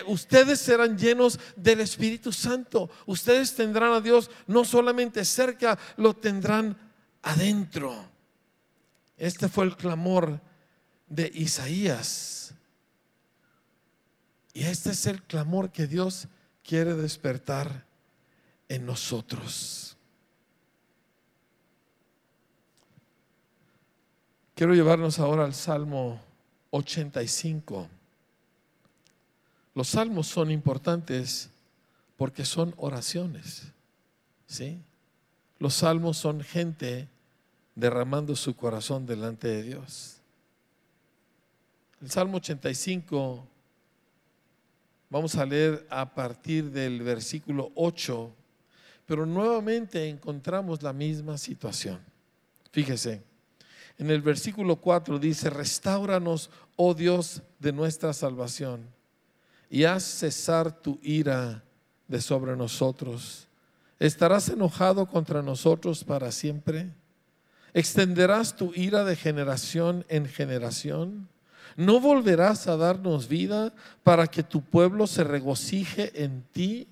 [0.05, 6.77] ustedes serán llenos del Espíritu Santo, ustedes tendrán a Dios no solamente cerca, lo tendrán
[7.21, 8.16] adentro.
[9.17, 10.39] Este fue el clamor
[11.07, 12.53] de Isaías.
[14.53, 16.27] Y este es el clamor que Dios
[16.63, 17.85] quiere despertar
[18.69, 19.95] en nosotros.
[24.55, 26.19] Quiero llevarnos ahora al Salmo
[26.71, 27.87] 85.
[29.75, 31.49] Los salmos son importantes
[32.17, 33.63] porque son oraciones.
[34.47, 34.81] ¿Sí?
[35.59, 37.07] Los salmos son gente
[37.77, 40.17] derramando su corazón delante de Dios.
[42.01, 43.47] El Salmo 85,
[45.11, 48.33] vamos a leer a partir del versículo 8,
[49.05, 51.99] pero nuevamente encontramos la misma situación.
[52.71, 53.21] Fíjese,
[53.99, 58.87] en el versículo 4 dice, restauranos, oh Dios de nuestra salvación,
[59.69, 61.63] y haz cesar tu ira
[62.07, 63.47] de sobre nosotros.
[63.99, 66.91] ¿Estarás enojado contra nosotros para siempre?
[67.77, 71.29] ¿Extenderás tu ira de generación en generación?
[71.75, 76.87] ¿No volverás a darnos vida para que tu pueblo se regocije en ti?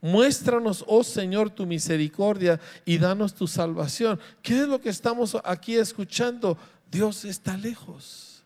[0.00, 4.20] Muéstranos, oh Señor, tu misericordia y danos tu salvación.
[4.40, 6.56] ¿Qué es lo que estamos aquí escuchando?
[6.88, 8.44] Dios está lejos.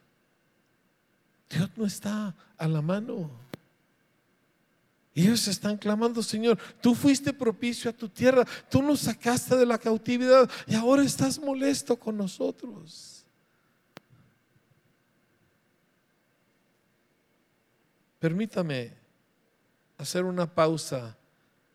[1.51, 3.31] Dios no está a la mano.
[5.15, 9.77] Ellos están clamando, Señor, tú fuiste propicio a tu tierra, tú nos sacaste de la
[9.77, 13.27] cautividad y ahora estás molesto con nosotros.
[18.19, 18.95] Permítame
[19.99, 21.17] hacer una pausa.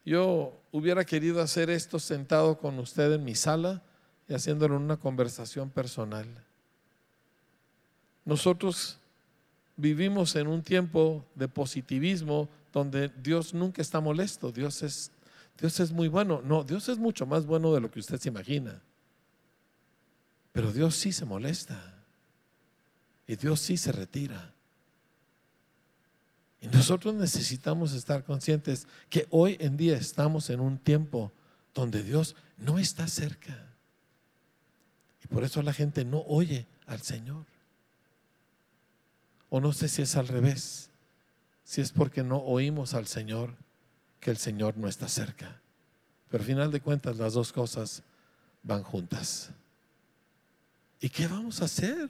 [0.06, 3.84] Yo hubiera querido hacer esto sentado con usted en mi sala
[4.28, 6.28] y haciéndolo una conversación personal.
[8.26, 8.98] Nosotros
[9.78, 15.12] vivimos en un tiempo de positivismo donde Dios nunca está molesto, Dios es,
[15.58, 16.42] Dios es muy bueno.
[16.44, 18.82] No, Dios es mucho más bueno de lo que usted se imagina.
[20.52, 21.94] Pero Dios sí se molesta.
[23.28, 24.54] Y Dios sí se retira.
[26.62, 31.32] Y nosotros necesitamos estar conscientes que hoy en día estamos en un tiempo
[31.74, 33.76] donde Dios no está cerca.
[35.24, 37.46] Y por eso la gente no oye al Señor.
[39.50, 40.88] O no sé si es al revés
[41.68, 43.54] si es porque no oímos al Señor,
[44.22, 45.60] que el Señor no está cerca.
[46.30, 48.04] Pero al final de cuentas las dos cosas
[48.64, 49.50] van juntas.
[51.02, 52.10] ¿Y qué vamos a hacer?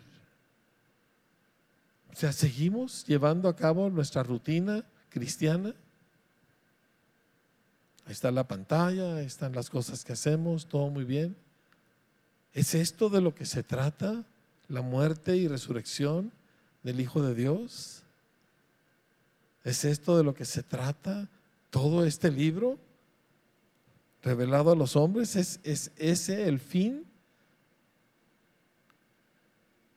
[2.11, 5.73] O sea, ¿seguimos llevando a cabo nuestra rutina cristiana?
[8.05, 11.35] Ahí está la pantalla, ahí están las cosas que hacemos, todo muy bien.
[12.53, 14.23] ¿Es esto de lo que se trata?
[14.67, 16.31] ¿La muerte y resurrección
[16.87, 18.01] del Hijo de Dios?
[19.65, 21.27] ¿Es esto de lo que se trata
[21.69, 22.79] todo este libro
[24.23, 25.35] revelado a los hombres?
[25.35, 27.05] ¿Es, es ese el fin?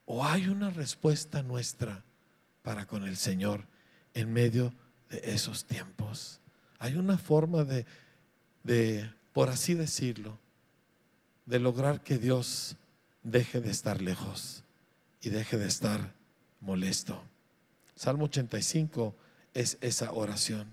[0.05, 2.03] ¿O hay una respuesta nuestra
[2.63, 3.69] para con el Señor
[4.13, 4.75] en medio
[5.11, 6.41] de esos tiempos?
[6.81, 7.87] Hay una forma de,
[8.65, 10.37] de por así decirlo,
[11.47, 12.75] de lograr que Dios
[13.23, 14.65] deje de estar lejos
[15.23, 16.19] y deje de estar
[16.61, 17.23] molesto.
[17.95, 19.15] Salmo 85
[19.55, 20.73] es esa oración.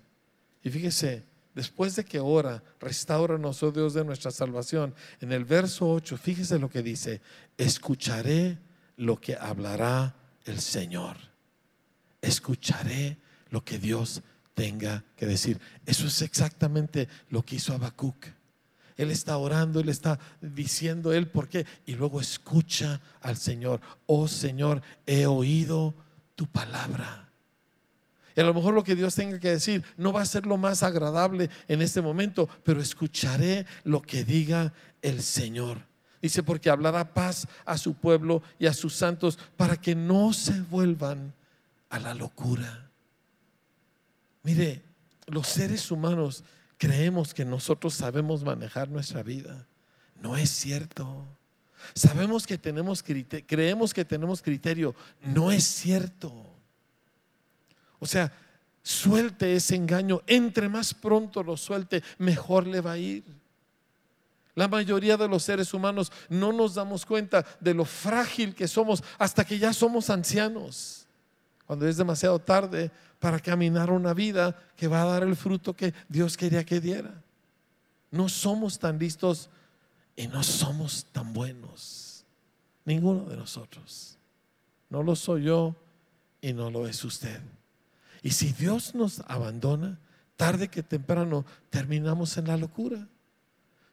[0.63, 1.23] Y fíjese,
[1.55, 6.59] después de que ora, restauranos, oh Dios de nuestra salvación, en el verso 8, fíjese
[6.59, 7.21] lo que dice,
[7.57, 8.57] escucharé
[8.97, 10.15] lo que hablará
[10.45, 11.17] el Señor.
[12.21, 13.17] Escucharé
[13.49, 14.21] lo que Dios
[14.53, 15.59] tenga que decir.
[15.85, 18.36] Eso es exactamente lo que hizo Habacuc.
[18.97, 21.65] Él está orando, él está diciendo él por qué.
[21.85, 23.79] Y luego escucha al Señor.
[24.07, 25.93] Oh Señor, he oído
[26.35, 27.29] tu palabra.
[28.35, 30.57] Y a lo mejor lo que Dios tenga que decir no va a ser lo
[30.57, 35.79] más agradable en este momento, pero escucharé lo que diga el Señor.
[36.21, 40.61] Dice, porque hablará paz a su pueblo y a sus santos para que no se
[40.61, 41.33] vuelvan
[41.89, 42.89] a la locura.
[44.43, 44.83] Mire,
[45.27, 46.43] los seres humanos
[46.77, 49.65] creemos que nosotros sabemos manejar nuestra vida.
[50.21, 51.25] No es cierto.
[51.93, 54.95] Sabemos que tenemos creemos que tenemos criterio.
[55.21, 56.33] No es cierto.
[57.99, 58.31] O sea,
[58.83, 60.21] suelte ese engaño.
[60.27, 63.23] Entre más pronto lo suelte, mejor le va a ir.
[64.55, 69.03] La mayoría de los seres humanos no nos damos cuenta de lo frágil que somos
[69.19, 71.05] hasta que ya somos ancianos.
[71.67, 72.89] Cuando es demasiado tarde
[73.19, 77.21] para caminar una vida que va a dar el fruto que Dios quería que diera.
[78.11, 79.49] No somos tan listos
[80.15, 82.25] y no somos tan buenos.
[82.85, 84.17] Ninguno de nosotros.
[84.89, 85.75] No lo soy yo
[86.41, 87.41] y no lo es usted.
[88.21, 89.99] Y si Dios nos abandona,
[90.35, 93.07] tarde que temprano terminamos en la locura.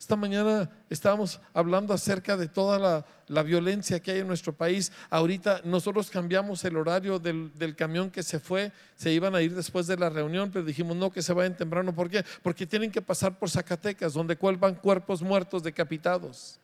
[0.04, 4.92] Esta mañana estábamos hablando acerca de toda la, violencia que hay en nuestro país.
[5.08, 8.70] Ahorita nosotros cambiamos el horario del, del, camión que se fue.
[8.96, 11.94] Se iban a ir después de la reunión, pero dijimos no, que se vayan temprano.
[11.94, 12.22] ¿Por qué?
[12.42, 16.58] Porque tienen que pasar por Zacatecas, donde cuelgan cuerpos muertos decapitados.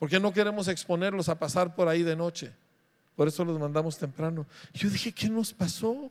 [0.00, 2.52] Porque no queremos exponerlos a pasar por ahí de noche.
[3.14, 4.48] Por eso los mandamos temprano.
[4.74, 6.10] Yo dije, ¿qué nos pasó?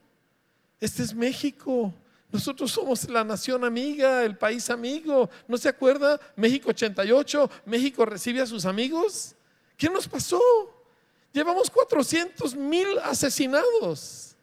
[0.80, 1.92] Este es México.
[2.32, 5.28] Nosotros somos la nación amiga, el país amigo.
[5.46, 6.18] ¿No se acuerda?
[6.34, 9.34] México 88, México recibe a sus amigos.
[9.76, 10.40] ¿Qué nos pasó?
[11.32, 14.34] Llevamos 400 mil asesinados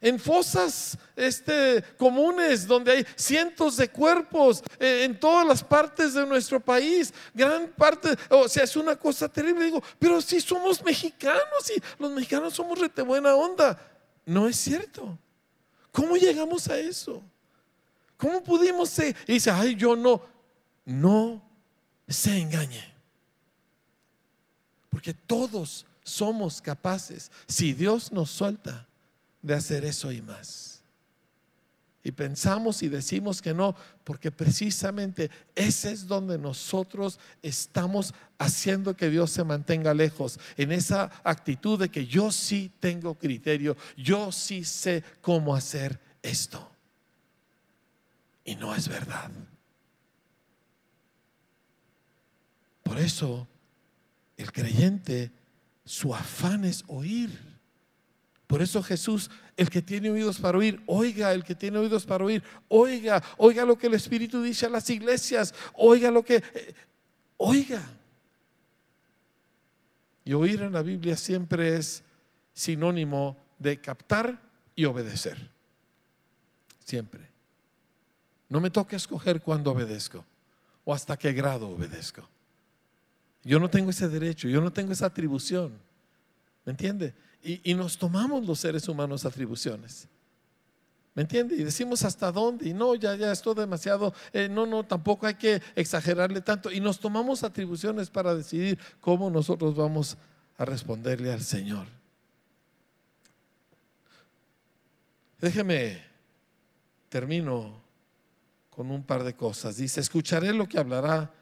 [0.00, 6.26] en fosas este, comunes donde hay cientos de cuerpos eh, en todas las partes de
[6.26, 7.12] nuestro país.
[7.34, 9.66] Gran parte, o sea, es una cosa terrible.
[9.66, 13.78] Digo, pero si somos mexicanos y los mexicanos somos rete buena onda.
[14.24, 15.18] No es cierto.
[15.92, 17.22] ¿Cómo llegamos a eso?
[18.16, 19.16] ¿Cómo pudimos ser?
[19.26, 20.22] Y dice, ay, yo no.
[20.84, 21.42] No
[22.06, 22.84] se engañe.
[24.90, 28.86] Porque todos somos capaces, si Dios nos suelta,
[29.40, 30.69] de hacer eso y más.
[32.02, 39.10] Y pensamos y decimos que no, porque precisamente ese es donde nosotros estamos haciendo que
[39.10, 44.64] Dios se mantenga lejos, en esa actitud de que yo sí tengo criterio, yo sí
[44.64, 46.70] sé cómo hacer esto.
[48.44, 49.30] Y no es verdad.
[52.82, 53.46] Por eso
[54.38, 55.30] el creyente,
[55.84, 57.49] su afán es oír
[58.50, 62.24] por eso Jesús, el que tiene oídos para oír, oiga, el que tiene oídos para
[62.24, 66.74] oír, oiga, oiga lo que el Espíritu dice a las iglesias, oiga lo que, eh,
[67.36, 67.80] oiga.
[70.24, 72.02] Y oír en la Biblia siempre es
[72.52, 74.42] sinónimo de captar
[74.74, 75.48] y obedecer.
[76.84, 77.28] Siempre.
[78.48, 80.24] No me toque escoger cuándo obedezco
[80.84, 82.28] o hasta qué grado obedezco.
[83.44, 85.78] Yo no tengo ese derecho, yo no tengo esa atribución.
[86.64, 87.14] ¿Me entiende?
[87.42, 90.06] Y, nos tomamos los seres humanos atribuciones.
[91.14, 91.56] ¿Me entiende?
[91.56, 92.68] Y decimos hasta dónde.
[92.68, 94.14] Y no, ya, ya, esto demasiado.
[94.32, 96.70] Eh, no, no, tampoco hay que exagerarle tanto.
[96.70, 100.16] Y nos tomamos atribuciones para decidir cómo nosotros vamos
[100.58, 101.86] a responderle al Señor.
[105.40, 106.02] Déjeme,
[107.08, 107.80] termino
[108.68, 109.78] con un par de cosas.
[109.78, 111.32] Dice, escucharé lo que hablará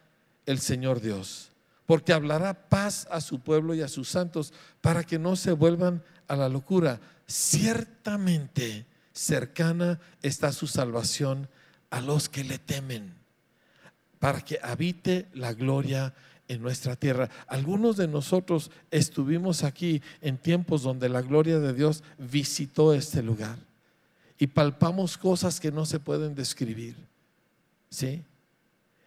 [0.46, 1.50] el Señor Dios
[1.88, 6.02] porque hablará paz a su pueblo y a sus santos para que no se vuelvan
[6.26, 7.00] a la locura.
[7.26, 8.84] Ciertamente
[9.14, 11.48] cercana está su salvación
[11.88, 13.14] a los que le temen,
[14.18, 16.12] para que habite la gloria
[16.46, 17.30] en nuestra tierra.
[17.46, 23.56] Algunos de nosotros estuvimos aquí en tiempos donde la gloria de Dios visitó este lugar
[24.38, 26.96] y palpamos cosas que no se pueden describir.
[27.88, 28.22] ¿Sí?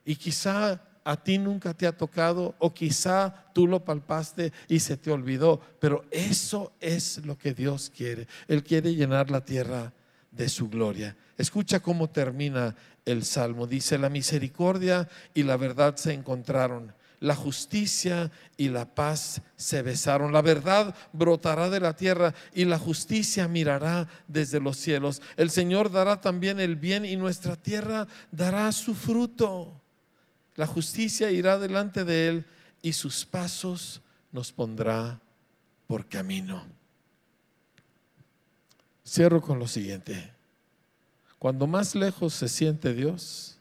[0.04, 4.98] Y quizá a ti nunca te ha tocado o quizá tú lo palpaste y se
[4.98, 8.28] te olvidó, pero eso es lo que Dios quiere.
[8.48, 9.94] Él quiere llenar la tierra
[10.32, 11.16] de su gloria.
[11.38, 12.76] Escucha cómo termina
[13.06, 13.68] el salmo.
[13.68, 16.94] Dice, la misericordia y la verdad se encontraron.
[17.20, 20.34] La justicia y la paz se besaron.
[20.34, 25.22] La verdad brotará de la tierra y la justicia mirará desde los cielos.
[25.38, 29.81] El Señor dará también el bien y nuestra tierra dará su fruto.
[30.56, 32.46] La justicia irá delante de él
[32.82, 35.20] y sus pasos nos pondrá
[35.88, 36.66] por camino.
[39.06, 40.34] Cierro con lo siguiente.
[41.40, 43.58] Cuando más lejos se siente Dios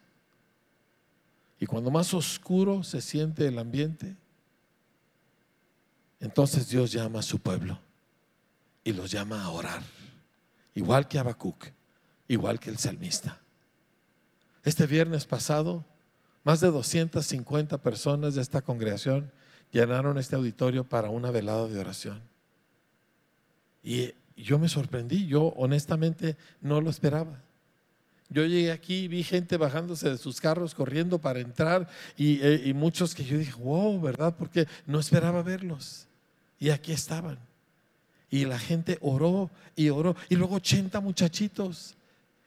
[1.59, 4.17] y cuando más oscuro se siente el ambiente,
[6.21, 7.79] entonces Dios llama a su pueblo
[8.85, 9.83] y los llama a orar,
[10.75, 11.67] igual que Habacuc,
[12.29, 13.41] igual que el salmista.
[14.63, 15.85] Este viernes pasado
[16.45, 19.31] más de 250 personas de esta congregación
[19.73, 22.21] llenaron este auditorio para una velada de oración.
[23.83, 27.41] Y yo me sorprendí, yo honestamente no lo esperaba.
[28.29, 32.73] Yo llegué aquí, vi gente bajándose de sus carros, corriendo para entrar y, eh, y,
[32.75, 34.37] muchos que yo dije, wow, ¿verdad?
[34.39, 36.07] Porque no esperaba verlos.
[36.61, 37.39] Y aquí estaban.
[38.31, 40.15] Y la gente oró y oró.
[40.29, 41.97] Y luego 80 muchachitos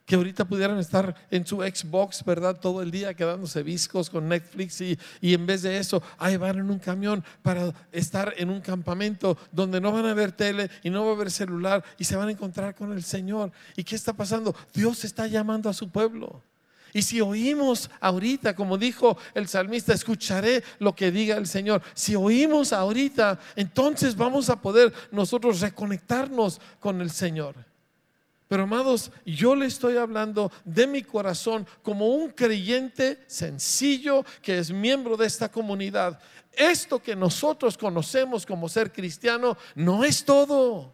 [0.05, 2.59] que ahorita pudieran estar en su Xbox, ¿verdad?
[2.59, 6.59] Todo el día quedándose viscos con Netflix y, y, en vez de eso, ahí van
[6.59, 10.89] en un camión para estar en un campamento donde no van a ver tele y
[10.89, 13.51] no va a haber celular y se van a encontrar con el Señor.
[13.77, 14.55] ¿Y qué está pasando?
[14.73, 16.41] Dios está llamando a su pueblo.
[16.93, 21.81] Y si oímos ahorita, como dijo el salmista, escucharé lo que diga el Señor.
[21.95, 27.55] Si oímos ahorita, entonces vamos a poder nosotros reconectarnos con el Señor.
[28.47, 34.71] Pero amados, yo le estoy hablando de mi corazón como un creyente sencillo que es
[34.71, 36.19] miembro de esta comunidad.
[36.51, 40.93] Esto que nosotros conocemos como ser cristiano no es todo.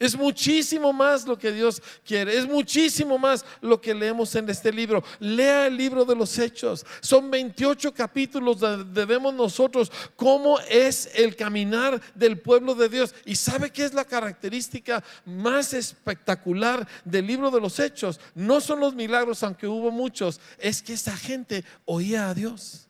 [0.00, 4.72] Es muchísimo más lo que Dios quiere, es muchísimo más lo que leemos en este
[4.72, 5.04] libro.
[5.18, 6.86] Lea el libro de los Hechos.
[7.02, 13.14] Son 28 capítulos donde vemos nosotros cómo es el caminar del pueblo de Dios.
[13.26, 18.18] ¿Y sabe qué es la característica más espectacular del libro de los Hechos?
[18.34, 22.89] No son los milagros, aunque hubo muchos, es que esa gente oía a Dios.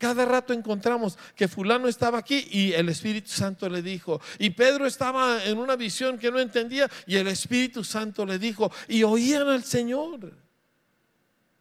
[0.00, 4.18] Cada rato encontramos que fulano estaba aquí y el Espíritu Santo le dijo.
[4.38, 8.72] Y Pedro estaba en una visión que no entendía y el Espíritu Santo le dijo.
[8.88, 10.32] Y oían al Señor.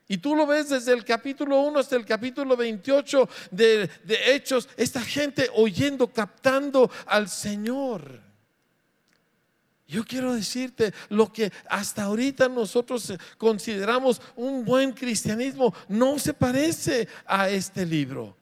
[0.07, 4.69] Y tú lo ves desde el capítulo 1 hasta el capítulo 28 de, de Hechos,
[4.77, 8.28] esta gente oyendo, captando al Señor.
[9.89, 17.07] Yo quiero decirte lo que hasta ahorita nosotros consideramos un buen cristianismo no se parece
[17.25, 18.37] a este libro.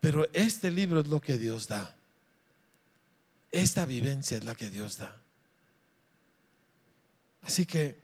[0.00, 1.94] Pero este libro es lo que Dios da.
[3.52, 5.14] Esta vivencia es la que Dios da.
[7.42, 7.98] Así que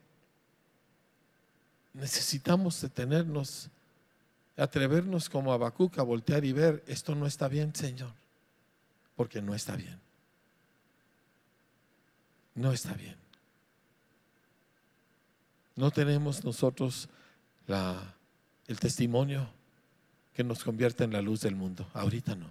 [1.95, 3.71] necesitamos detenernos,
[4.55, 8.13] atrevernos como Habacuc a voltear y ver, esto no está bien, Señor,
[9.17, 10.06] porque no está bien
[12.57, 13.17] no está bien.
[15.77, 17.09] No tenemos nosotros
[18.67, 19.49] el testimonio
[20.35, 21.89] que nos convierte en la luz del mundo.
[21.93, 22.51] Ahorita no.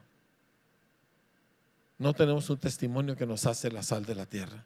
[1.98, 4.64] No tenemos un testimonio que nos hace la sal de la tierra.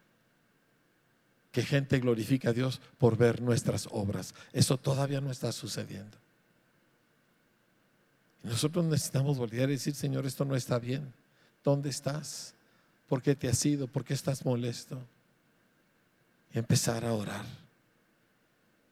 [1.52, 4.34] Que gente glorifica a Dios por ver nuestras obras.
[4.52, 6.18] Eso todavía no está sucediendo.
[8.42, 11.12] Nosotros necesitamos volver y decir, Señor, esto no está bien.
[11.64, 12.54] ¿Dónde estás?
[13.08, 13.86] ¿Por qué te has ido?
[13.86, 15.00] ¿Por qué estás molesto?
[16.52, 17.44] Empezar a orar,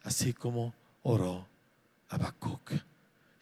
[0.02, 1.46] así como oró
[2.09, 2.72] Habacuc.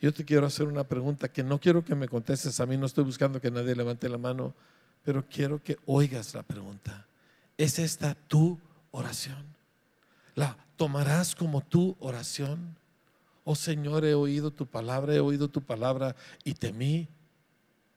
[0.01, 2.87] Yo te quiero hacer una pregunta que no quiero que me contestes a mí, no
[2.87, 4.55] estoy buscando que nadie levante la mano,
[5.05, 7.07] pero quiero que oigas la pregunta.
[7.57, 8.59] ¿Es esta tu
[8.91, 9.45] oración?
[10.35, 12.77] ¿La tomarás como tu oración?
[13.45, 16.15] Oh Señor, he oído tu palabra, he oído tu palabra
[16.45, 17.09] y temí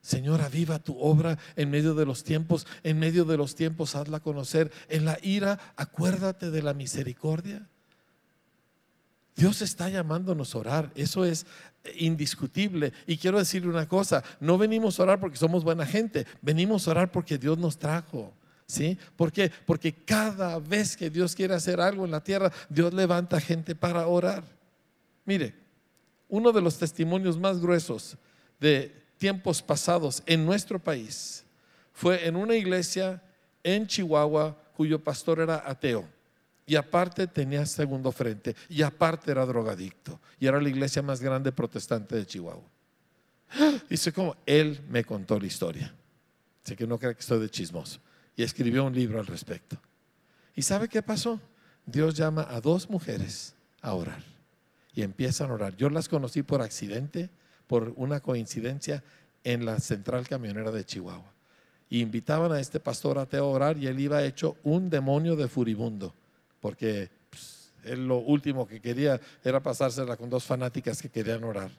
[0.01, 4.21] Señor, aviva tu obra en medio de los tiempos, en medio de los tiempos hazla
[4.21, 4.71] conocer.
[4.87, 7.67] En la ira, acuérdate de la misericordia.
[9.35, 11.45] Dios está llamándonos a orar, eso es
[11.97, 12.91] indiscutible.
[13.07, 16.91] Y quiero decirle una cosa, no venimos a orar porque somos buena gente, venimos a
[16.91, 18.33] orar porque Dios nos trajo.
[18.67, 18.99] ¿Sí?
[19.15, 19.51] ¿Por qué?
[19.65, 24.05] Porque cada vez que Dios quiere hacer algo en la tierra, Dios levanta gente para
[24.05, 24.43] orar.
[25.25, 25.55] Mire,
[26.27, 28.15] uno de los testimonios más gruesos
[28.59, 31.45] de tiempos pasados en nuestro país
[31.93, 33.21] fue en una iglesia
[33.61, 36.07] en Chihuahua cuyo pastor era ateo
[36.65, 41.51] y aparte tenía segundo frente y aparte era drogadicto y era la iglesia más grande
[41.51, 42.63] protestante de Chihuahua.
[43.89, 45.93] Dice como él me contó la historia.
[46.63, 47.99] Sé que no cree que estoy de chismoso
[48.35, 49.77] y escribió un libro al respecto.
[50.55, 51.41] ¿Y sabe qué pasó?
[51.85, 54.23] Dios llama a dos mujeres a orar
[54.93, 55.75] y empiezan a orar.
[55.75, 57.29] Yo las conocí por accidente,
[57.69, 59.03] por una coincidencia
[59.43, 61.31] en la central camionera de Chihuahua.
[61.87, 66.11] Y invitaban a este pastor a orar y él iba hecho un demonio de furibundo,
[66.61, 71.69] porque pues, él lo último que quería era pasársela con dos fanáticas que querían orar.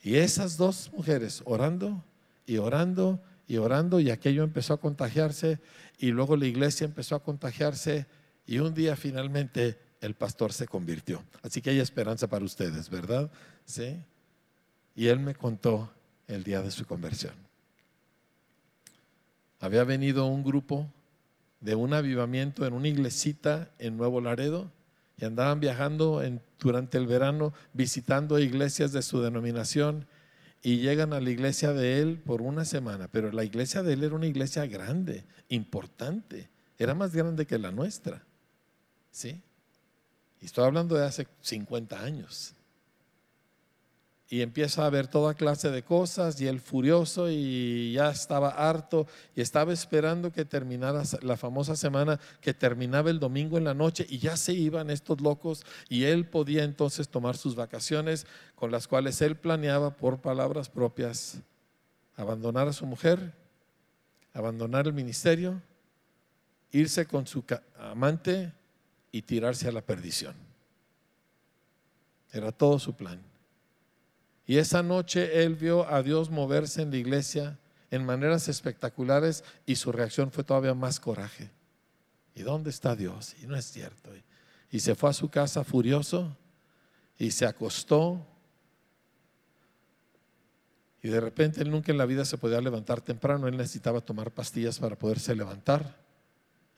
[0.00, 2.04] Y esas dos mujeres orando
[2.46, 5.58] y orando y orando y aquello empezó a contagiarse
[5.98, 8.06] y luego la iglesia empezó a contagiarse
[8.46, 11.24] y un día finalmente el pastor se convirtió.
[11.42, 13.28] Así que hay esperanza para ustedes, ¿verdad?
[13.64, 14.04] Sí.
[14.94, 15.90] Y él me contó
[16.28, 17.34] el día de su conversión.
[19.60, 20.90] Había venido un grupo
[21.60, 24.70] de un avivamiento en una iglesita en Nuevo Laredo
[25.16, 26.22] y andaban viajando
[26.58, 30.06] durante el verano visitando iglesias de su denominación
[30.62, 34.04] y llegan a la iglesia de él por una semana, pero la iglesia de él
[34.04, 38.22] era una iglesia grande, importante, era más grande que la nuestra.
[39.10, 39.40] ¿Sí?
[40.40, 42.54] Y estoy hablando de hace 50 años
[44.28, 49.06] y empieza a ver toda clase de cosas y él furioso y ya estaba harto
[49.36, 54.06] y estaba esperando que terminara la famosa semana que terminaba el domingo en la noche
[54.08, 58.88] y ya se iban estos locos y él podía entonces tomar sus vacaciones con las
[58.88, 61.38] cuales él planeaba por palabras propias
[62.16, 63.34] abandonar a su mujer,
[64.32, 65.60] abandonar el ministerio,
[66.72, 67.44] irse con su
[67.78, 68.52] amante
[69.12, 70.34] y tirarse a la perdición.
[72.32, 73.33] Era todo su plan.
[74.46, 77.58] Y esa noche él vio a Dios moverse en la iglesia
[77.90, 81.50] en maneras espectaculares y su reacción fue todavía más coraje.
[82.34, 83.36] ¿Y dónde está Dios?
[83.42, 84.10] Y no es cierto.
[84.70, 86.36] Y se fue a su casa furioso
[87.16, 88.26] y se acostó.
[91.02, 94.32] Y de repente él nunca en la vida se podía levantar temprano, él necesitaba tomar
[94.32, 96.02] pastillas para poderse levantar.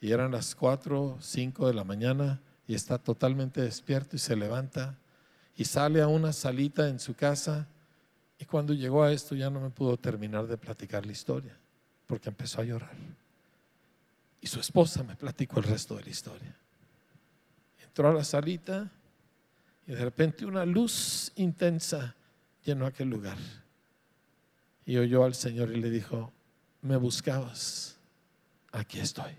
[0.00, 4.98] Y eran las 4, 5 de la mañana y está totalmente despierto y se levanta
[5.56, 7.66] y sale a una salita en su casa.
[8.38, 11.56] Y cuando llegó a esto ya no me pudo terminar de platicar la historia,
[12.06, 12.94] porque empezó a llorar.
[14.40, 16.54] Y su esposa me platicó el resto de la historia.
[17.82, 18.90] Entró a la salita
[19.86, 22.14] y de repente una luz intensa
[22.64, 23.38] llenó aquel lugar.
[24.84, 26.32] Y oyó al Señor y le dijo,
[26.82, 27.96] me buscabas,
[28.70, 29.32] aquí estoy.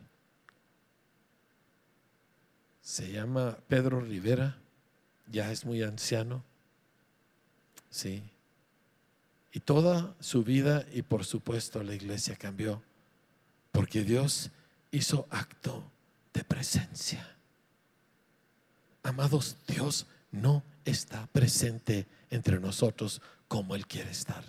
[2.81, 4.57] Se llama Pedro Rivera
[5.31, 6.43] ya es muy anciano.
[7.89, 8.23] Sí.
[9.51, 12.83] Y toda su vida y por supuesto la iglesia cambió
[13.71, 14.51] porque Dios
[14.91, 15.91] hizo acto
[16.33, 17.35] de presencia.
[19.03, 24.43] Amados, Dios no está presente entre nosotros como Él quiere estar.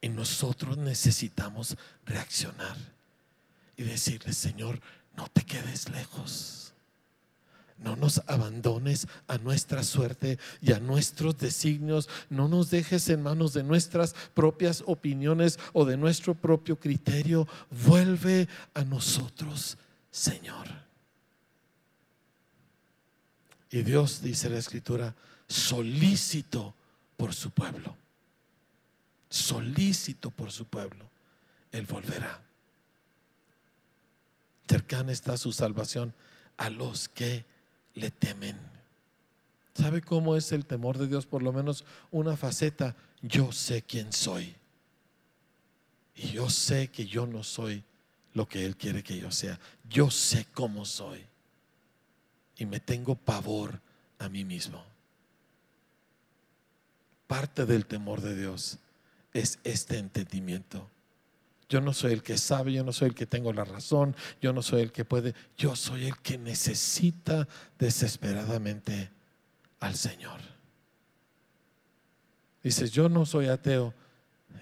[0.00, 2.76] Y nosotros necesitamos reaccionar
[3.76, 4.80] y decirle, Señor,
[5.16, 6.71] no te quedes lejos.
[7.82, 12.08] No nos abandones a nuestra suerte y a nuestros designios.
[12.30, 17.48] No nos dejes en manos de nuestras propias opiniones o de nuestro propio criterio.
[17.70, 19.76] Vuelve a nosotros,
[20.10, 20.68] Señor.
[23.70, 25.14] Y Dios, dice la Escritura,
[25.48, 26.74] solícito
[27.16, 27.96] por su pueblo.
[29.28, 31.10] Solícito por su pueblo.
[31.72, 32.40] Él volverá.
[34.68, 36.14] Cercana está su salvación
[36.58, 37.44] a los que
[37.94, 38.56] le temen.
[39.74, 41.26] ¿Sabe cómo es el temor de Dios?
[41.26, 42.94] Por lo menos una faceta.
[43.22, 44.54] Yo sé quién soy.
[46.14, 47.82] Y yo sé que yo no soy
[48.34, 49.58] lo que Él quiere que yo sea.
[49.88, 51.24] Yo sé cómo soy.
[52.56, 53.80] Y me tengo pavor
[54.18, 54.84] a mí mismo.
[57.26, 58.78] Parte del temor de Dios
[59.32, 60.88] es este entendimiento.
[61.68, 64.52] Yo no soy el que sabe, yo no soy el que tengo la razón, yo
[64.52, 67.48] no soy el que puede, yo soy el que necesita
[67.78, 69.10] desesperadamente
[69.80, 70.40] al Señor.
[72.62, 73.94] Dices, yo no soy ateo.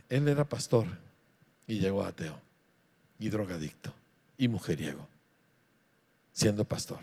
[0.09, 0.87] Él era pastor
[1.67, 2.41] y llegó ateo
[3.19, 3.93] y drogadicto
[4.39, 5.07] y mujeriego,
[6.33, 7.01] siendo pastor.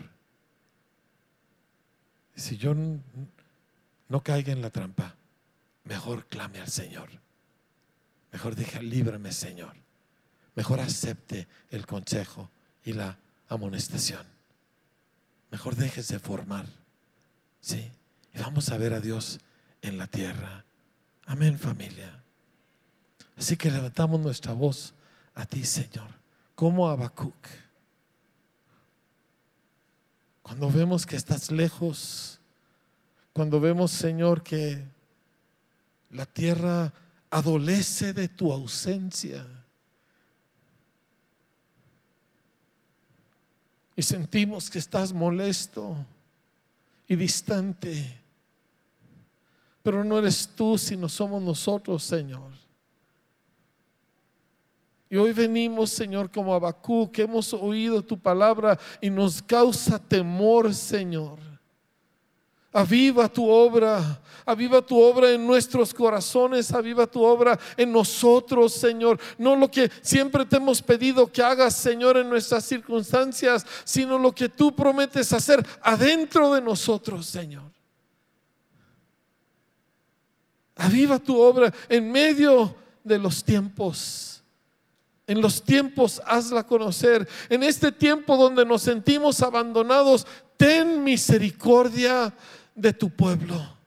[2.34, 5.14] Si yo no caiga en la trampa,
[5.84, 7.08] mejor clame al Señor.
[8.32, 9.74] Mejor dije, líbrame, Señor.
[10.58, 12.50] Mejor acepte el consejo
[12.84, 13.16] y la
[13.48, 14.26] amonestación.
[15.52, 16.66] Mejor déjese formar.
[17.60, 17.88] Sí.
[18.34, 19.38] Y vamos a ver a Dios
[19.82, 20.64] en la tierra.
[21.26, 22.24] Amén, familia.
[23.36, 24.94] Así que levantamos nuestra voz
[25.36, 26.08] a ti, Señor,
[26.56, 27.46] como Habacuc.
[30.42, 32.40] Cuando vemos que estás lejos,
[33.32, 34.84] cuando vemos, Señor, que
[36.10, 36.92] la tierra
[37.30, 39.46] adolece de tu ausencia.
[43.98, 45.96] Y sentimos que estás molesto
[47.08, 48.16] y distante.
[49.82, 52.52] Pero no eres tú, sino somos nosotros, Señor.
[55.10, 60.72] Y hoy venimos, Señor, como Abacú, que hemos oído tu palabra y nos causa temor,
[60.72, 61.40] Señor.
[62.72, 69.18] Aviva tu obra, aviva tu obra en nuestros corazones, aviva tu obra en nosotros, Señor.
[69.38, 74.32] No lo que siempre te hemos pedido que hagas, Señor, en nuestras circunstancias, sino lo
[74.32, 77.64] que tú prometes hacer adentro de nosotros, Señor.
[80.76, 84.42] Aviva tu obra en medio de los tiempos.
[85.26, 87.28] En los tiempos hazla conocer.
[87.48, 92.32] En este tiempo donde nos sentimos abandonados, ten misericordia
[92.78, 93.78] de tu pueblo.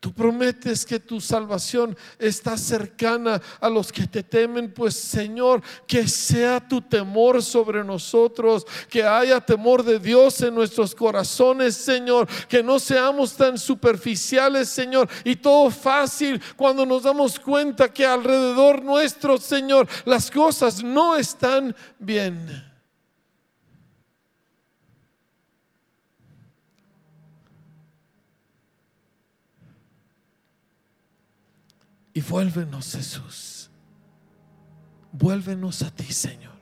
[0.00, 6.08] Tú prometes que tu salvación está cercana a los que te temen, pues Señor, que
[6.08, 12.64] sea tu temor sobre nosotros, que haya temor de Dios en nuestros corazones, Señor, que
[12.64, 19.38] no seamos tan superficiales, Señor, y todo fácil cuando nos damos cuenta que alrededor nuestro,
[19.38, 22.71] Señor, las cosas no están bien.
[32.14, 33.70] Y vuélvenos, Jesús.
[35.12, 36.52] Vuélvenos a ti, Señor.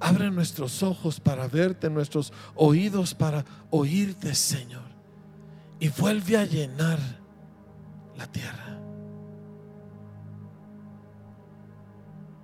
[0.00, 4.84] Abre nuestros ojos para verte, nuestros oídos para oírte, Señor.
[5.80, 6.98] Y vuelve a llenar
[8.16, 8.78] la tierra.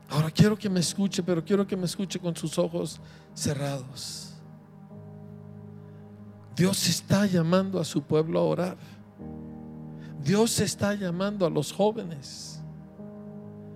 [0.09, 3.01] Ahora quiero que me escuche, pero quiero que me escuche con sus ojos
[3.35, 4.35] cerrados.
[6.55, 8.77] Dios está llamando a su pueblo a orar.
[10.23, 12.61] Dios está llamando a los jóvenes.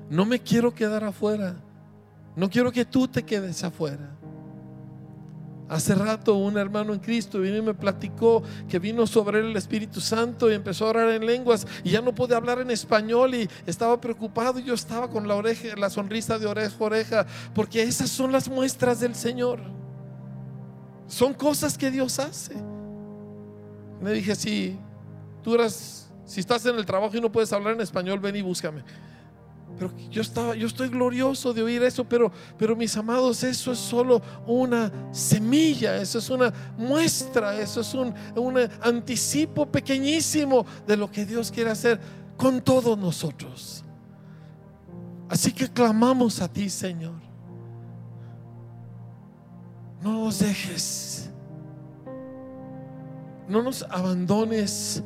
[0.08, 1.56] No me quiero quedar afuera.
[2.36, 4.16] No quiero que tú te quedes afuera.
[5.68, 9.56] Hace rato un hermano en Cristo vino y me platicó que vino sobre él el
[9.56, 13.34] Espíritu Santo y empezó a orar en lenguas y ya no pude hablar en español
[13.34, 17.26] y estaba preocupado y yo estaba con la oreja, la sonrisa de oreja a oreja,
[17.52, 19.58] porque esas son las muestras del Señor.
[21.08, 22.54] Son cosas que Dios hace.
[24.00, 24.78] Me dije, sí,
[25.42, 28.42] tú eras si estás en el trabajo y no puedes hablar en español, ven y
[28.42, 28.82] búscame.
[29.78, 33.78] Pero yo estaba, yo estoy glorioso de oír eso, pero, pero mis amados, eso es
[33.78, 41.10] solo una semilla, eso es una muestra, eso es un, un anticipo pequeñísimo de lo
[41.10, 42.00] que Dios quiere hacer
[42.36, 43.84] con todos nosotros.
[45.28, 47.14] Así que clamamos a ti, Señor.
[50.02, 51.30] No nos dejes,
[53.48, 55.02] no nos abandones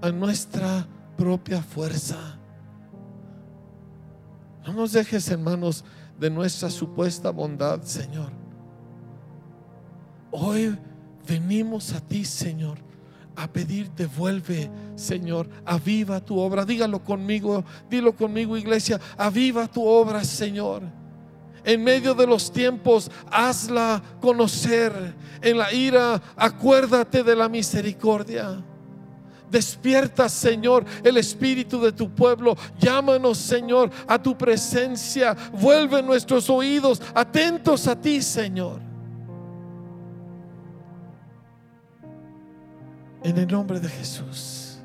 [0.00, 0.86] a nuestra
[1.16, 2.38] propia fuerza.
[4.66, 5.84] No nos dejes en manos
[6.18, 8.30] de nuestra supuesta bondad, Señor.
[10.30, 10.78] Hoy
[11.26, 12.78] venimos a ti, Señor,
[13.36, 16.64] a pedirte, vuelve, Señor, aviva tu obra.
[16.64, 20.82] Dígalo conmigo, dilo conmigo, iglesia, aviva tu obra, Señor.
[21.64, 24.92] En medio de los tiempos, hazla conocer.
[25.42, 28.62] En la ira, acuérdate de la misericordia.
[29.50, 32.56] Despierta, Señor, el espíritu de tu pueblo.
[32.78, 35.36] Llámanos, Señor, a tu presencia.
[35.52, 38.80] Vuelve nuestros oídos atentos a ti, Señor.
[43.22, 44.78] En el nombre de Jesús.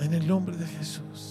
[0.00, 1.27] En el nombre de Jesús.